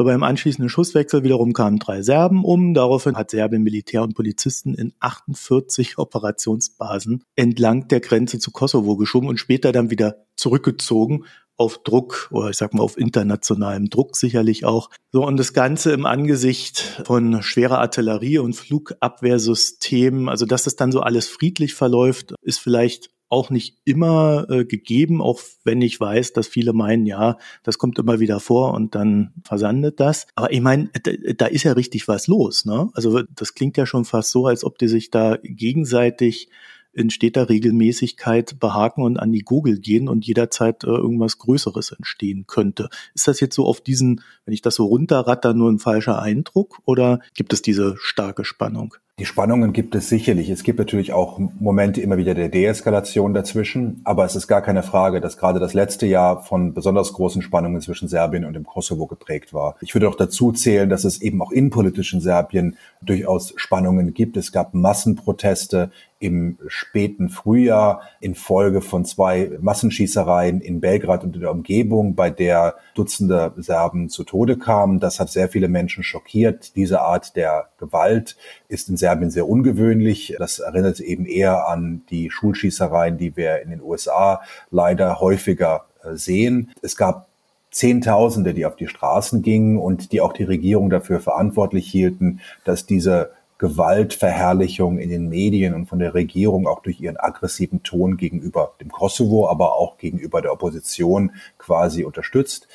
So 0.00 0.04
beim 0.04 0.22
anschließenden 0.22 0.70
Schusswechsel 0.70 1.24
wiederum 1.24 1.52
kamen 1.52 1.78
drei 1.78 2.00
Serben 2.00 2.42
um. 2.42 2.72
Daraufhin 2.72 3.16
hat 3.16 3.30
Serbien 3.30 3.62
Militär 3.62 4.02
und 4.02 4.14
Polizisten 4.14 4.74
in 4.74 4.94
48 5.00 5.98
Operationsbasen 5.98 7.22
entlang 7.36 7.86
der 7.88 8.00
Grenze 8.00 8.38
zu 8.38 8.50
Kosovo 8.50 8.96
geschoben 8.96 9.28
und 9.28 9.38
später 9.38 9.72
dann 9.72 9.90
wieder 9.90 10.24
zurückgezogen, 10.36 11.26
auf 11.60 11.82
Druck 11.82 12.28
oder 12.32 12.48
ich 12.48 12.56
sag 12.56 12.72
mal 12.72 12.82
auf 12.82 12.96
internationalem 12.96 13.90
Druck 13.90 14.16
sicherlich 14.16 14.64
auch. 14.64 14.88
So 15.12 15.26
und 15.26 15.36
das 15.36 15.52
Ganze 15.52 15.92
im 15.92 16.06
Angesicht 16.06 17.02
von 17.04 17.42
schwerer 17.42 17.78
Artillerie 17.80 18.38
und 18.38 18.54
Flugabwehrsystemen, 18.54 20.30
also 20.30 20.46
dass 20.46 20.64
das 20.64 20.76
dann 20.76 20.90
so 20.90 21.00
alles 21.00 21.28
friedlich 21.28 21.74
verläuft, 21.74 22.34
ist 22.42 22.60
vielleicht 22.60 23.10
auch 23.28 23.50
nicht 23.50 23.76
immer 23.84 24.46
äh, 24.48 24.64
gegeben, 24.64 25.20
auch 25.20 25.40
wenn 25.62 25.82
ich 25.82 26.00
weiß, 26.00 26.32
dass 26.32 26.48
viele 26.48 26.72
meinen, 26.72 27.06
ja, 27.06 27.36
das 27.62 27.78
kommt 27.78 27.98
immer 27.98 28.18
wieder 28.20 28.40
vor 28.40 28.72
und 28.72 28.94
dann 28.94 29.34
versandet 29.44 30.00
das. 30.00 30.26
Aber 30.34 30.52
ich 30.52 30.60
meine, 30.60 30.90
da, 31.02 31.12
da 31.36 31.46
ist 31.46 31.62
ja 31.62 31.72
richtig 31.72 32.08
was 32.08 32.26
los. 32.26 32.64
Ne? 32.64 32.88
Also 32.94 33.22
das 33.22 33.54
klingt 33.54 33.76
ja 33.76 33.86
schon 33.86 34.04
fast 34.04 34.30
so, 34.30 34.46
als 34.46 34.64
ob 34.64 34.78
die 34.78 34.88
sich 34.88 35.10
da 35.10 35.38
gegenseitig 35.42 36.48
in 36.92 37.10
steter 37.10 37.48
Regelmäßigkeit 37.48 38.58
behaken 38.58 39.02
und 39.02 39.18
an 39.18 39.32
die 39.32 39.42
Google 39.42 39.78
gehen 39.78 40.08
und 40.08 40.26
jederzeit 40.26 40.84
äh, 40.84 40.88
irgendwas 40.88 41.38
Größeres 41.38 41.92
entstehen 41.92 42.44
könnte. 42.46 42.88
Ist 43.14 43.28
das 43.28 43.40
jetzt 43.40 43.54
so 43.54 43.66
auf 43.66 43.80
diesen, 43.80 44.22
wenn 44.44 44.54
ich 44.54 44.62
das 44.62 44.74
so 44.74 44.86
runterratter, 44.86 45.54
nur 45.54 45.70
ein 45.70 45.78
falscher 45.78 46.20
Eindruck 46.20 46.80
oder 46.84 47.20
gibt 47.34 47.52
es 47.52 47.62
diese 47.62 47.96
starke 47.98 48.44
Spannung? 48.44 48.94
Die 49.20 49.26
Spannungen 49.26 49.74
gibt 49.74 49.94
es 49.94 50.08
sicherlich. 50.08 50.48
Es 50.48 50.62
gibt 50.62 50.78
natürlich 50.78 51.12
auch 51.12 51.38
Momente 51.38 52.00
immer 52.00 52.16
wieder 52.16 52.32
der 52.32 52.48
Deeskalation 52.48 53.34
dazwischen. 53.34 54.00
Aber 54.04 54.24
es 54.24 54.34
ist 54.34 54.48
gar 54.48 54.62
keine 54.62 54.82
Frage, 54.82 55.20
dass 55.20 55.36
gerade 55.36 55.60
das 55.60 55.74
letzte 55.74 56.06
Jahr 56.06 56.42
von 56.42 56.72
besonders 56.72 57.12
großen 57.12 57.42
Spannungen 57.42 57.82
zwischen 57.82 58.08
Serbien 58.08 58.46
und 58.46 58.54
dem 58.54 58.64
Kosovo 58.64 59.06
geprägt 59.06 59.52
war. 59.52 59.76
Ich 59.82 59.94
würde 59.94 60.08
auch 60.08 60.14
dazu 60.14 60.52
zählen, 60.52 60.88
dass 60.88 61.04
es 61.04 61.20
eben 61.20 61.42
auch 61.42 61.50
innenpolitisch 61.50 62.14
in 62.14 62.22
Serbien 62.22 62.78
durchaus 63.02 63.52
Spannungen 63.56 64.14
gibt. 64.14 64.38
Es 64.38 64.52
gab 64.52 64.72
Massenproteste 64.72 65.90
im 66.18 66.58
späten 66.66 67.30
Frühjahr 67.30 68.02
infolge 68.20 68.82
von 68.82 69.06
zwei 69.06 69.52
Massenschießereien 69.60 70.60
in 70.60 70.80
Belgrad 70.80 71.24
und 71.24 71.34
in 71.34 71.40
der 71.40 71.50
Umgebung, 71.50 72.14
bei 72.14 72.30
der 72.30 72.76
Dutzende 72.94 73.52
Serben 73.56 74.10
zu 74.10 74.24
Tode 74.24 74.58
kamen. 74.58 75.00
Das 75.00 75.18
hat 75.18 75.30
sehr 75.30 75.48
viele 75.48 75.68
Menschen 75.68 76.04
schockiert. 76.04 76.76
Diese 76.76 77.00
Art 77.00 77.36
der 77.36 77.70
Gewalt 77.78 78.36
ist 78.68 78.90
in 78.90 78.98
Serbien 78.98 79.09
sehr 79.30 79.48
ungewöhnlich. 79.48 80.36
Das 80.38 80.58
erinnert 80.58 81.00
eben 81.00 81.26
eher 81.26 81.68
an 81.68 82.02
die 82.10 82.30
Schulschießereien, 82.30 83.18
die 83.18 83.36
wir 83.36 83.60
in 83.62 83.70
den 83.70 83.82
USA 83.82 84.40
leider 84.70 85.20
häufiger 85.20 85.86
äh, 86.02 86.14
sehen. 86.14 86.72
Es 86.82 86.96
gab 86.96 87.28
Zehntausende, 87.70 88.54
die 88.54 88.66
auf 88.66 88.76
die 88.76 88.88
Straßen 88.88 89.42
gingen 89.42 89.78
und 89.78 90.12
die 90.12 90.20
auch 90.20 90.32
die 90.32 90.44
Regierung 90.44 90.90
dafür 90.90 91.20
verantwortlich 91.20 91.88
hielten, 91.88 92.40
dass 92.64 92.86
diese 92.86 93.30
Gewaltverherrlichung 93.58 94.98
in 94.98 95.10
den 95.10 95.28
Medien 95.28 95.74
und 95.74 95.86
von 95.86 95.98
der 95.98 96.14
Regierung 96.14 96.66
auch 96.66 96.80
durch 96.82 96.98
ihren 97.00 97.18
aggressiven 97.18 97.82
Ton 97.82 98.16
gegenüber 98.16 98.72
dem 98.80 98.90
Kosovo, 98.90 99.48
aber 99.48 99.76
auch 99.76 99.98
gegenüber 99.98 100.40
der 100.40 100.52
Opposition 100.52 101.32
quasi 101.58 102.04
unterstützt. 102.04 102.68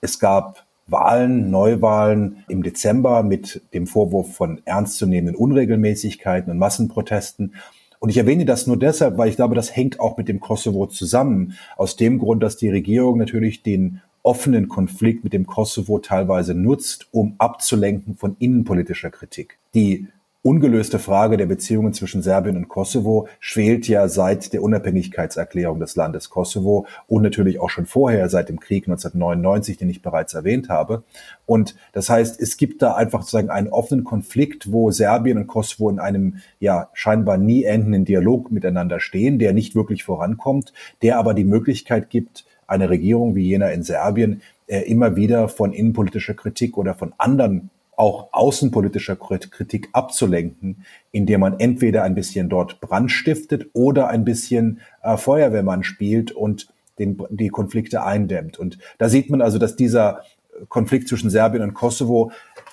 Es 0.00 0.18
gab 0.18 0.63
Wahlen, 0.86 1.50
Neuwahlen 1.50 2.44
im 2.48 2.62
Dezember 2.62 3.22
mit 3.22 3.62
dem 3.72 3.86
Vorwurf 3.86 4.34
von 4.34 4.60
ernstzunehmenden 4.64 5.36
Unregelmäßigkeiten 5.36 6.50
und 6.50 6.58
Massenprotesten. 6.58 7.54
Und 8.00 8.10
ich 8.10 8.18
erwähne 8.18 8.44
das 8.44 8.66
nur 8.66 8.76
deshalb, 8.76 9.16
weil 9.16 9.30
ich 9.30 9.36
glaube, 9.36 9.54
das 9.54 9.74
hängt 9.74 9.98
auch 9.98 10.18
mit 10.18 10.28
dem 10.28 10.40
Kosovo 10.40 10.86
zusammen. 10.86 11.54
Aus 11.76 11.96
dem 11.96 12.18
Grund, 12.18 12.42
dass 12.42 12.56
die 12.56 12.68
Regierung 12.68 13.18
natürlich 13.18 13.62
den 13.62 14.02
offenen 14.22 14.68
Konflikt 14.68 15.24
mit 15.24 15.32
dem 15.32 15.46
Kosovo 15.46 15.98
teilweise 15.98 16.54
nutzt, 16.54 17.08
um 17.12 17.34
abzulenken 17.38 18.14
von 18.16 18.36
innenpolitischer 18.38 19.10
Kritik. 19.10 19.58
Die 19.74 20.08
ungelöste 20.44 20.98
Frage 20.98 21.38
der 21.38 21.46
Beziehungen 21.46 21.94
zwischen 21.94 22.20
Serbien 22.20 22.58
und 22.58 22.68
Kosovo 22.68 23.28
schwelt 23.40 23.88
ja 23.88 24.08
seit 24.08 24.52
der 24.52 24.62
Unabhängigkeitserklärung 24.62 25.80
des 25.80 25.96
Landes 25.96 26.28
Kosovo 26.28 26.86
und 27.06 27.22
natürlich 27.22 27.60
auch 27.60 27.70
schon 27.70 27.86
vorher 27.86 28.28
seit 28.28 28.50
dem 28.50 28.60
Krieg 28.60 28.86
1999, 28.86 29.78
den 29.78 29.88
ich 29.88 30.02
bereits 30.02 30.34
erwähnt 30.34 30.68
habe. 30.68 31.02
Und 31.46 31.76
das 31.92 32.10
heißt, 32.10 32.38
es 32.38 32.58
gibt 32.58 32.82
da 32.82 32.94
einfach 32.94 33.22
sozusagen 33.22 33.48
einen 33.48 33.68
offenen 33.68 34.04
Konflikt, 34.04 34.70
wo 34.70 34.90
Serbien 34.90 35.38
und 35.38 35.46
Kosovo 35.46 35.88
in 35.88 35.98
einem 35.98 36.36
ja 36.60 36.90
scheinbar 36.92 37.38
nie 37.38 37.64
endenden 37.64 38.04
Dialog 38.04 38.52
miteinander 38.52 39.00
stehen, 39.00 39.38
der 39.38 39.54
nicht 39.54 39.74
wirklich 39.74 40.04
vorankommt, 40.04 40.74
der 41.00 41.18
aber 41.18 41.32
die 41.32 41.44
Möglichkeit 41.44 42.10
gibt, 42.10 42.44
eine 42.66 42.90
Regierung 42.90 43.34
wie 43.34 43.46
jener 43.46 43.72
in 43.72 43.82
Serbien 43.82 44.42
äh, 44.66 44.80
immer 44.80 45.16
wieder 45.16 45.48
von 45.48 45.72
innenpolitischer 45.72 46.34
Kritik 46.34 46.76
oder 46.76 46.92
von 46.92 47.14
anderen 47.16 47.70
auch 47.96 48.28
außenpolitischer 48.32 49.16
Kritik 49.16 49.88
abzulenken, 49.92 50.84
indem 51.12 51.40
man 51.40 51.60
entweder 51.60 52.02
ein 52.02 52.14
bisschen 52.14 52.48
dort 52.48 52.80
Brand 52.80 53.10
stiftet 53.10 53.70
oder 53.72 54.08
ein 54.08 54.24
bisschen 54.24 54.80
äh, 55.02 55.16
Feuerwehrmann 55.16 55.84
spielt 55.84 56.32
und 56.32 56.68
den, 56.98 57.20
die 57.30 57.48
Konflikte 57.48 58.04
eindämmt. 58.04 58.58
Und 58.58 58.78
da 58.98 59.08
sieht 59.08 59.30
man 59.30 59.40
also, 59.40 59.58
dass 59.58 59.76
dieser 59.76 60.22
Konflikt 60.68 61.08
zwischen 61.08 61.30
Serbien 61.30 61.62
und 61.62 61.74
Kosovo 61.74 62.30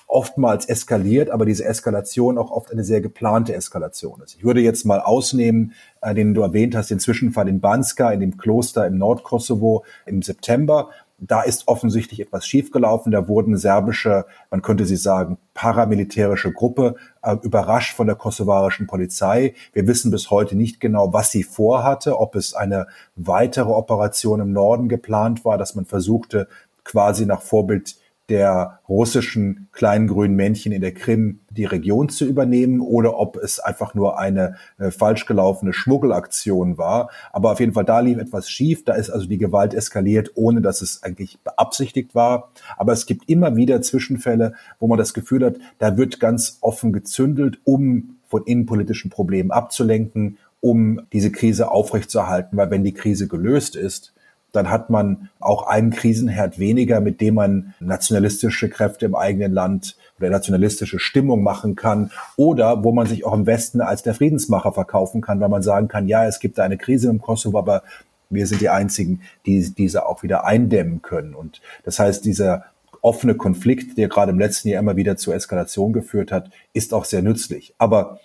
oftmals 0.08 0.66
eskaliert, 0.66 1.30
aber 1.30 1.46
diese 1.46 1.64
Eskalation 1.64 2.38
auch 2.38 2.52
oft 2.52 2.72
eine 2.72 2.84
sehr 2.84 3.02
geplante 3.02 3.56
Eskalation 3.56 4.22
ist. 4.22 4.36
Ich 4.36 4.44
würde 4.44 4.60
jetzt 4.60 4.86
mal 4.86 5.00
ausnehmen, 5.00 5.74
äh, 6.02 6.14
den 6.14 6.34
du 6.34 6.42
erwähnt 6.42 6.76
hast, 6.76 6.92
den 6.92 7.00
Zwischenfall 7.00 7.48
in 7.48 7.62
Banska, 7.62 8.12
in 8.12 8.20
dem 8.20 8.38
Kloster 8.38 8.86
im 8.86 8.98
Nordkosovo 8.98 9.86
im 10.06 10.22
September. 10.22 10.90
Da 11.24 11.44
ist 11.44 11.68
offensichtlich 11.68 12.20
etwas 12.20 12.48
schiefgelaufen. 12.48 13.12
Da 13.12 13.28
wurden 13.28 13.56
serbische, 13.56 14.26
man 14.50 14.64
könnte 14.64 14.86
sie 14.86 14.96
sagen, 14.96 15.38
paramilitärische 15.54 16.52
Gruppe 16.52 16.96
äh, 17.22 17.36
überrascht 17.44 17.96
von 17.96 18.08
der 18.08 18.16
kosovarischen 18.16 18.88
Polizei. 18.88 19.54
Wir 19.72 19.86
wissen 19.86 20.10
bis 20.10 20.32
heute 20.32 20.58
nicht 20.58 20.80
genau, 20.80 21.14
was 21.14 21.30
sie 21.30 21.44
vorhatte, 21.44 22.20
ob 22.20 22.36
es 22.36 22.56
eine 22.56 22.88
weitere 23.16 23.70
Operation 23.70 24.40
im 24.40 24.52
Norden 24.52 24.90
geplant 24.90 25.46
war, 25.46 25.60
dass 25.60 25.76
man 25.76 25.86
versuchte, 25.86 26.48
quasi 26.84 27.28
nach 27.28 27.44
Vorbild 27.44 27.98
der 28.32 28.80
russischen 28.88 29.68
kleinen 29.74 30.08
grünen 30.08 30.38
Männchen 30.38 30.72
in 30.72 30.80
der 30.80 30.94
Krim 30.94 31.42
die 31.50 31.66
Region 31.66 32.08
zu 32.08 32.26
übernehmen 32.26 32.80
oder 32.80 33.18
ob 33.20 33.36
es 33.36 33.60
einfach 33.60 33.94
nur 33.94 34.18
eine 34.18 34.56
äh, 34.80 34.90
falsch 34.90 35.26
gelaufene 35.26 35.74
Schmuggelaktion 35.74 36.78
war. 36.78 37.10
Aber 37.34 37.52
auf 37.52 37.60
jeden 37.60 37.74
Fall, 37.74 37.84
da 37.84 38.00
lief 38.00 38.18
etwas 38.18 38.50
schief. 38.50 38.86
Da 38.86 38.94
ist 38.94 39.10
also 39.10 39.28
die 39.28 39.38
Gewalt 39.38 39.74
eskaliert, 39.74 40.32
ohne 40.36 40.62
dass 40.62 40.82
es 40.82 41.04
eigentlich 41.04 41.40
beabsichtigt 41.44 42.16
war. 42.16 42.52
Aber 42.78 42.94
es 42.94 43.06
gibt 43.06 43.30
immer 43.30 43.58
wieder 43.58 43.82
Zwischenfälle, 43.82 44.54
wo 44.80 44.88
man 44.88 44.98
das 44.98 45.14
Gefühl 45.14 45.46
hat, 45.46 45.58
da 45.78 45.98
wird 45.98 46.22
ganz 46.22 46.58
offen 46.62 46.94
gezündelt, 46.94 47.60
um 47.66 48.16
von 48.28 48.44
innenpolitischen 48.46 49.12
Problemen 49.12 49.52
abzulenken, 49.52 50.38
um 50.62 51.02
diese 51.12 51.34
Krise 51.34 51.70
aufrechtzuerhalten. 51.70 52.58
Weil 52.58 52.72
wenn 52.72 52.86
die 52.86 52.94
Krise 52.94 53.28
gelöst 53.28 53.76
ist, 53.76 54.14
dann 54.52 54.70
hat 54.70 54.90
man 54.90 55.30
auch 55.40 55.68
einen 55.68 55.92
Krisenherd 55.92 56.60
weniger, 56.60 57.00
mit 57.00 57.22
dem 57.22 57.36
man 57.36 57.74
nationalistische 57.80 58.70
Kräfte 58.70 59.06
im 59.06 59.16
eigenen 59.16 59.52
Land 59.54 59.96
oder 60.20 60.30
nationalistische 60.30 61.00
Stimmung 61.00 61.42
machen 61.42 61.76
kann 61.76 62.12
oder 62.36 62.84
wo 62.84 62.92
man 62.92 63.08
sich 63.08 63.26
auch 63.26 63.34
im 63.34 63.46
Westen 63.46 63.82
als 63.82 64.04
der 64.04 64.14
Friedensmacher 64.14 64.74
verkaufen 64.74 65.22
kann, 65.22 65.40
weil 65.40 65.50
man 65.50 65.62
sagen 65.62 65.88
kann, 65.88 66.08
ja, 66.08 66.26
es 66.26 66.40
gibt 66.40 66.60
eine 66.60 66.78
Krise 66.78 67.10
im 67.10 67.22
Kosovo, 67.22 67.58
aber 67.58 67.84
wir 68.30 68.48
sind 68.48 68.62
die 68.62 68.70
einzigen, 68.70 69.22
die 69.46 69.74
diese 69.74 70.06
auch 70.06 70.24
wieder 70.24 70.46
eindämmen 70.46 71.02
können. 71.02 71.36
Und 71.36 71.62
das 71.84 72.00
heißt, 72.00 72.26
dieser 72.26 72.66
offene 73.02 73.36
Konflikt, 73.36 73.98
der 73.98 74.08
gerade 74.08 74.32
im 74.32 74.40
letzten 74.40 74.70
Jahr 74.70 74.82
immer 74.82 74.96
wieder 74.96 75.18
zur 75.18 75.36
Eskalation 75.36 75.92
geführt 75.92 76.32
hat, 76.32 76.50
ist 76.74 76.94
auch 76.94 77.06
sehr 77.06 77.22
nützlich. 77.22 77.74
Aber 77.78 78.20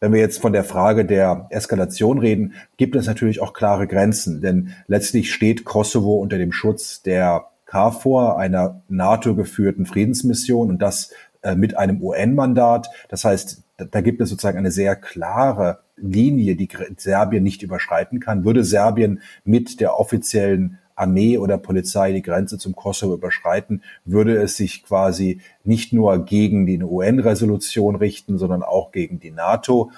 wenn 0.00 0.12
wir 0.12 0.20
jetzt 0.20 0.40
von 0.40 0.52
der 0.52 0.64
Frage 0.64 1.04
der 1.04 1.46
Eskalation 1.50 2.18
reden, 2.18 2.54
gibt 2.78 2.96
es 2.96 3.06
natürlich 3.06 3.40
auch 3.40 3.52
klare 3.52 3.86
Grenzen, 3.86 4.40
denn 4.40 4.74
letztlich 4.86 5.32
steht 5.32 5.64
Kosovo 5.64 6.14
unter 6.14 6.38
dem 6.38 6.52
Schutz 6.52 7.02
der 7.02 7.46
KFOR, 7.66 8.38
einer 8.38 8.82
NATO-geführten 8.88 9.86
Friedensmission 9.86 10.70
und 10.70 10.82
das 10.82 11.12
äh, 11.42 11.54
mit 11.54 11.76
einem 11.76 12.02
UN-Mandat. 12.02 12.88
Das 13.08 13.24
heißt, 13.24 13.62
da, 13.76 13.84
da 13.84 14.00
gibt 14.00 14.20
es 14.20 14.30
sozusagen 14.30 14.58
eine 14.58 14.72
sehr 14.72 14.96
klare 14.96 15.80
Linie, 15.96 16.56
die 16.56 16.68
Serbien 16.96 17.44
nicht 17.44 17.62
überschreiten 17.62 18.20
kann. 18.20 18.44
Würde 18.44 18.64
Serbien 18.64 19.20
mit 19.44 19.80
der 19.80 20.00
offiziellen 20.00 20.78
Armee 21.00 21.38
oder 21.38 21.58
Polizei 21.58 22.12
die 22.12 22.22
Grenze 22.22 22.58
zum 22.58 22.76
Kosovo 22.76 23.14
überschreiten, 23.14 23.82
würde 24.04 24.36
es 24.36 24.56
sich 24.56 24.84
quasi 24.84 25.40
nicht 25.64 25.92
nur 25.92 26.24
gegen 26.24 26.66
die 26.66 26.82
UN-Resolution 26.82 27.96
richten, 27.96 28.38
sondern 28.38 28.62
auch 28.62 28.92
gegen 28.92 29.18
die 29.18 29.30
NATO. 29.30 29.90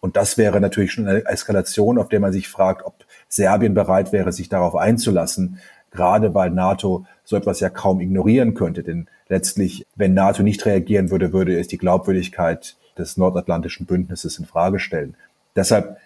Und 0.00 0.16
das 0.16 0.38
wäre 0.38 0.60
natürlich 0.60 0.92
schon 0.92 1.06
eine 1.06 1.26
Eskalation, 1.26 1.98
auf 1.98 2.08
der 2.08 2.20
man 2.20 2.32
sich 2.32 2.48
fragt, 2.48 2.84
ob 2.84 3.04
Serbien 3.28 3.74
bereit 3.74 4.12
wäre, 4.12 4.32
sich 4.32 4.48
darauf 4.48 4.76
einzulassen, 4.76 5.58
gerade 5.90 6.34
weil 6.34 6.50
NATO 6.50 7.04
so 7.24 7.36
etwas 7.36 7.60
ja 7.60 7.68
kaum 7.68 8.00
ignorieren 8.00 8.54
könnte. 8.54 8.82
Denn 8.82 9.08
letztlich, 9.28 9.86
wenn 9.96 10.14
NATO 10.14 10.42
nicht 10.42 10.64
reagieren 10.66 11.10
würde, 11.10 11.32
würde 11.32 11.58
es 11.58 11.68
die 11.68 11.78
Glaubwürdigkeit 11.78 12.76
des 12.96 13.16
nordatlantischen 13.16 13.86
Bündnisses 13.86 14.38
in 14.38 14.46
Frage 14.46 14.78
stellen. 14.78 15.14
Deshalb 15.56 15.98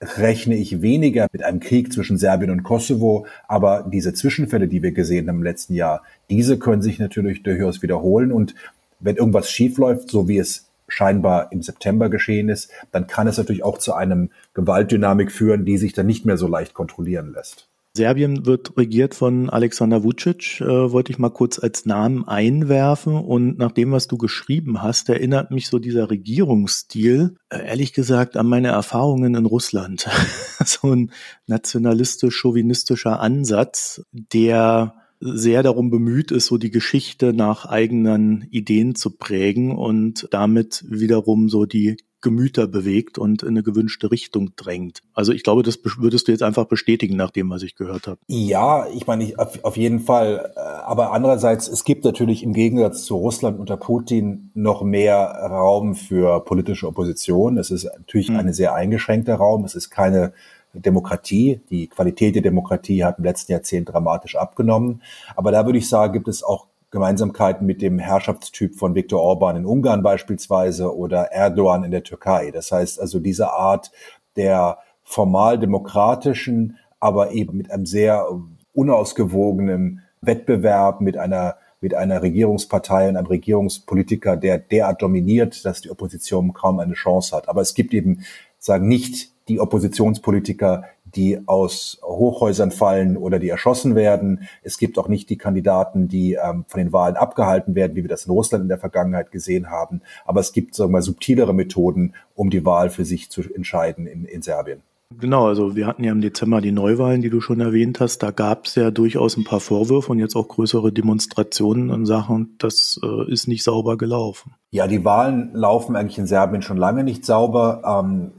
rechne 0.00 0.56
ich 0.56 0.80
weniger 0.80 1.26
mit 1.32 1.42
einem 1.42 1.60
Krieg 1.60 1.92
zwischen 1.92 2.18
Serbien 2.18 2.50
und 2.50 2.62
Kosovo, 2.62 3.26
aber 3.48 3.86
diese 3.90 4.14
Zwischenfälle, 4.14 4.68
die 4.68 4.82
wir 4.82 4.92
gesehen 4.92 5.28
haben 5.28 5.38
im 5.38 5.42
letzten 5.42 5.74
Jahr, 5.74 6.02
diese 6.30 6.58
können 6.58 6.82
sich 6.82 6.98
natürlich 6.98 7.42
durchaus 7.42 7.82
wiederholen 7.82 8.30
und 8.30 8.54
wenn 9.00 9.16
irgendwas 9.16 9.50
schiefläuft, 9.50 10.10
so 10.10 10.28
wie 10.28 10.38
es 10.38 10.68
scheinbar 10.88 11.52
im 11.52 11.62
September 11.62 12.08
geschehen 12.08 12.48
ist, 12.48 12.70
dann 12.92 13.06
kann 13.06 13.28
es 13.28 13.36
natürlich 13.36 13.64
auch 13.64 13.78
zu 13.78 13.92
einem 13.92 14.30
Gewaltdynamik 14.54 15.30
führen, 15.30 15.64
die 15.64 15.78
sich 15.78 15.92
dann 15.92 16.06
nicht 16.06 16.24
mehr 16.24 16.36
so 16.36 16.48
leicht 16.48 16.74
kontrollieren 16.74 17.32
lässt. 17.34 17.68
Serbien 17.98 18.46
wird 18.46 18.76
regiert 18.76 19.14
von 19.14 19.50
Alexander 19.50 20.04
Vucic, 20.04 20.60
äh, 20.60 20.92
wollte 20.92 21.12
ich 21.12 21.18
mal 21.18 21.30
kurz 21.30 21.58
als 21.58 21.84
Namen 21.84 22.26
einwerfen. 22.26 23.14
Und 23.14 23.58
nach 23.58 23.72
dem, 23.72 23.92
was 23.92 24.06
du 24.06 24.16
geschrieben 24.16 24.82
hast, 24.82 25.08
erinnert 25.08 25.50
mich 25.50 25.68
so 25.68 25.78
dieser 25.78 26.08
Regierungsstil, 26.08 27.36
äh, 27.50 27.66
ehrlich 27.66 27.92
gesagt, 27.92 28.36
an 28.36 28.46
meine 28.46 28.68
Erfahrungen 28.68 29.34
in 29.34 29.46
Russland. 29.46 30.08
so 30.64 30.94
ein 30.94 31.10
nationalistisch-chauvinistischer 31.46 33.20
Ansatz, 33.20 34.02
der 34.12 34.94
sehr 35.20 35.64
darum 35.64 35.90
bemüht 35.90 36.30
ist, 36.30 36.46
so 36.46 36.58
die 36.58 36.70
Geschichte 36.70 37.32
nach 37.32 37.66
eigenen 37.66 38.46
Ideen 38.50 38.94
zu 38.94 39.16
prägen 39.16 39.76
und 39.76 40.28
damit 40.30 40.84
wiederum 40.88 41.48
so 41.48 41.66
die 41.66 41.96
Gemüter 42.20 42.66
bewegt 42.66 43.18
und 43.18 43.42
in 43.42 43.50
eine 43.50 43.62
gewünschte 43.62 44.10
Richtung 44.10 44.50
drängt. 44.56 45.02
Also 45.14 45.32
ich 45.32 45.44
glaube, 45.44 45.62
das 45.62 45.78
würdest 45.98 46.26
du 46.26 46.32
jetzt 46.32 46.42
einfach 46.42 46.64
bestätigen 46.64 47.16
nach 47.16 47.30
dem, 47.30 47.48
was 47.50 47.62
ich 47.62 47.76
gehört 47.76 48.08
habe. 48.08 48.18
Ja, 48.26 48.86
ich 48.88 49.06
meine, 49.06 49.24
ich, 49.24 49.38
auf, 49.38 49.64
auf 49.64 49.76
jeden 49.76 50.00
Fall. 50.00 50.52
Äh, 50.56 50.60
aber 50.60 51.12
andererseits, 51.12 51.68
es 51.68 51.84
gibt 51.84 52.04
natürlich 52.04 52.42
im 52.42 52.52
Gegensatz 52.52 53.04
zu 53.04 53.16
Russland 53.16 53.60
unter 53.60 53.76
Putin 53.76 54.50
noch 54.54 54.82
mehr 54.82 55.16
Raum 55.16 55.94
für 55.94 56.44
politische 56.44 56.88
Opposition. 56.88 57.56
Es 57.56 57.70
ist 57.70 57.84
natürlich 57.84 58.30
mhm. 58.30 58.36
ein 58.36 58.52
sehr 58.52 58.74
eingeschränkter 58.74 59.36
Raum. 59.36 59.64
Es 59.64 59.74
ist 59.74 59.90
keine 59.90 60.32
Demokratie. 60.74 61.60
Die 61.70 61.86
Qualität 61.86 62.34
der 62.34 62.42
Demokratie 62.42 63.04
hat 63.04 63.18
im 63.18 63.24
letzten 63.24 63.52
Jahrzehnt 63.52 63.88
dramatisch 63.90 64.36
abgenommen. 64.36 65.02
Aber 65.36 65.52
da 65.52 65.66
würde 65.66 65.78
ich 65.78 65.88
sagen, 65.88 66.12
gibt 66.12 66.28
es 66.28 66.42
auch 66.42 66.66
Gemeinsamkeiten 66.90 67.66
mit 67.66 67.82
dem 67.82 67.98
Herrschaftstyp 67.98 68.74
von 68.76 68.94
Viktor 68.94 69.20
Orban 69.20 69.56
in 69.56 69.66
Ungarn 69.66 70.02
beispielsweise 70.02 70.96
oder 70.96 71.32
Erdogan 71.32 71.84
in 71.84 71.90
der 71.90 72.02
Türkei. 72.02 72.50
Das 72.50 72.72
heißt 72.72 73.00
also 73.00 73.20
diese 73.20 73.52
Art 73.52 73.90
der 74.36 74.78
formal 75.02 75.58
demokratischen, 75.58 76.78
aber 77.00 77.32
eben 77.32 77.56
mit 77.56 77.70
einem 77.70 77.86
sehr 77.86 78.26
unausgewogenen 78.72 80.02
Wettbewerb 80.20 81.00
mit 81.00 81.16
einer 81.16 81.56
mit 81.80 81.94
einer 81.94 82.22
Regierungspartei 82.22 83.08
und 83.08 83.16
einem 83.16 83.26
Regierungspolitiker, 83.26 84.36
der 84.36 84.58
derart 84.58 85.00
dominiert, 85.00 85.64
dass 85.64 85.80
die 85.80 85.90
Opposition 85.90 86.52
kaum 86.52 86.80
eine 86.80 86.94
Chance 86.94 87.36
hat. 87.36 87.48
Aber 87.48 87.60
es 87.60 87.74
gibt 87.74 87.94
eben 87.94 88.24
sagen 88.58 88.88
nicht 88.88 89.30
die 89.48 89.60
Oppositionspolitiker, 89.60 90.84
die 91.14 91.40
aus 91.46 92.00
Hochhäusern 92.02 92.70
fallen 92.70 93.16
oder 93.16 93.38
die 93.38 93.48
erschossen 93.48 93.94
werden. 93.94 94.48
Es 94.62 94.78
gibt 94.78 94.98
auch 94.98 95.08
nicht 95.08 95.30
die 95.30 95.38
Kandidaten, 95.38 96.08
die 96.08 96.34
ähm, 96.34 96.64
von 96.68 96.78
den 96.78 96.92
Wahlen 96.92 97.16
abgehalten 97.16 97.74
werden, 97.74 97.96
wie 97.96 98.02
wir 98.02 98.08
das 98.08 98.26
in 98.26 98.32
Russland 98.32 98.62
in 98.62 98.68
der 98.68 98.78
Vergangenheit 98.78 99.30
gesehen 99.30 99.70
haben. 99.70 100.02
Aber 100.24 100.40
es 100.40 100.52
gibt, 100.52 100.74
sagen 100.74 100.90
wir 100.90 100.98
mal, 100.98 101.02
subtilere 101.02 101.54
Methoden, 101.54 102.14
um 102.34 102.50
die 102.50 102.64
Wahl 102.64 102.90
für 102.90 103.04
sich 103.04 103.30
zu 103.30 103.42
entscheiden 103.42 104.06
in, 104.06 104.24
in 104.24 104.42
Serbien. 104.42 104.82
Genau, 105.16 105.46
also 105.46 105.74
wir 105.74 105.86
hatten 105.86 106.04
ja 106.04 106.12
im 106.12 106.20
Dezember 106.20 106.60
die 106.60 106.70
Neuwahlen, 106.70 107.22
die 107.22 107.30
du 107.30 107.40
schon 107.40 107.60
erwähnt 107.60 107.98
hast. 107.98 108.22
Da 108.22 108.30
gab 108.30 108.66
es 108.66 108.74
ja 108.74 108.90
durchaus 108.90 109.38
ein 109.38 109.44
paar 109.44 109.60
Vorwürfe 109.60 110.12
und 110.12 110.18
jetzt 110.18 110.36
auch 110.36 110.48
größere 110.48 110.92
Demonstrationen 110.92 111.88
in 111.88 112.04
Sachen, 112.04 112.56
das 112.58 113.00
äh, 113.02 113.32
ist 113.32 113.48
nicht 113.48 113.64
sauber 113.64 113.96
gelaufen. 113.96 114.52
Ja, 114.70 114.86
die 114.86 115.06
Wahlen 115.06 115.50
laufen 115.54 115.96
eigentlich 115.96 116.18
in 116.18 116.26
Serbien 116.26 116.60
schon 116.60 116.76
lange 116.76 117.04
nicht 117.04 117.24
sauber. 117.24 118.02
Ähm, 118.04 118.32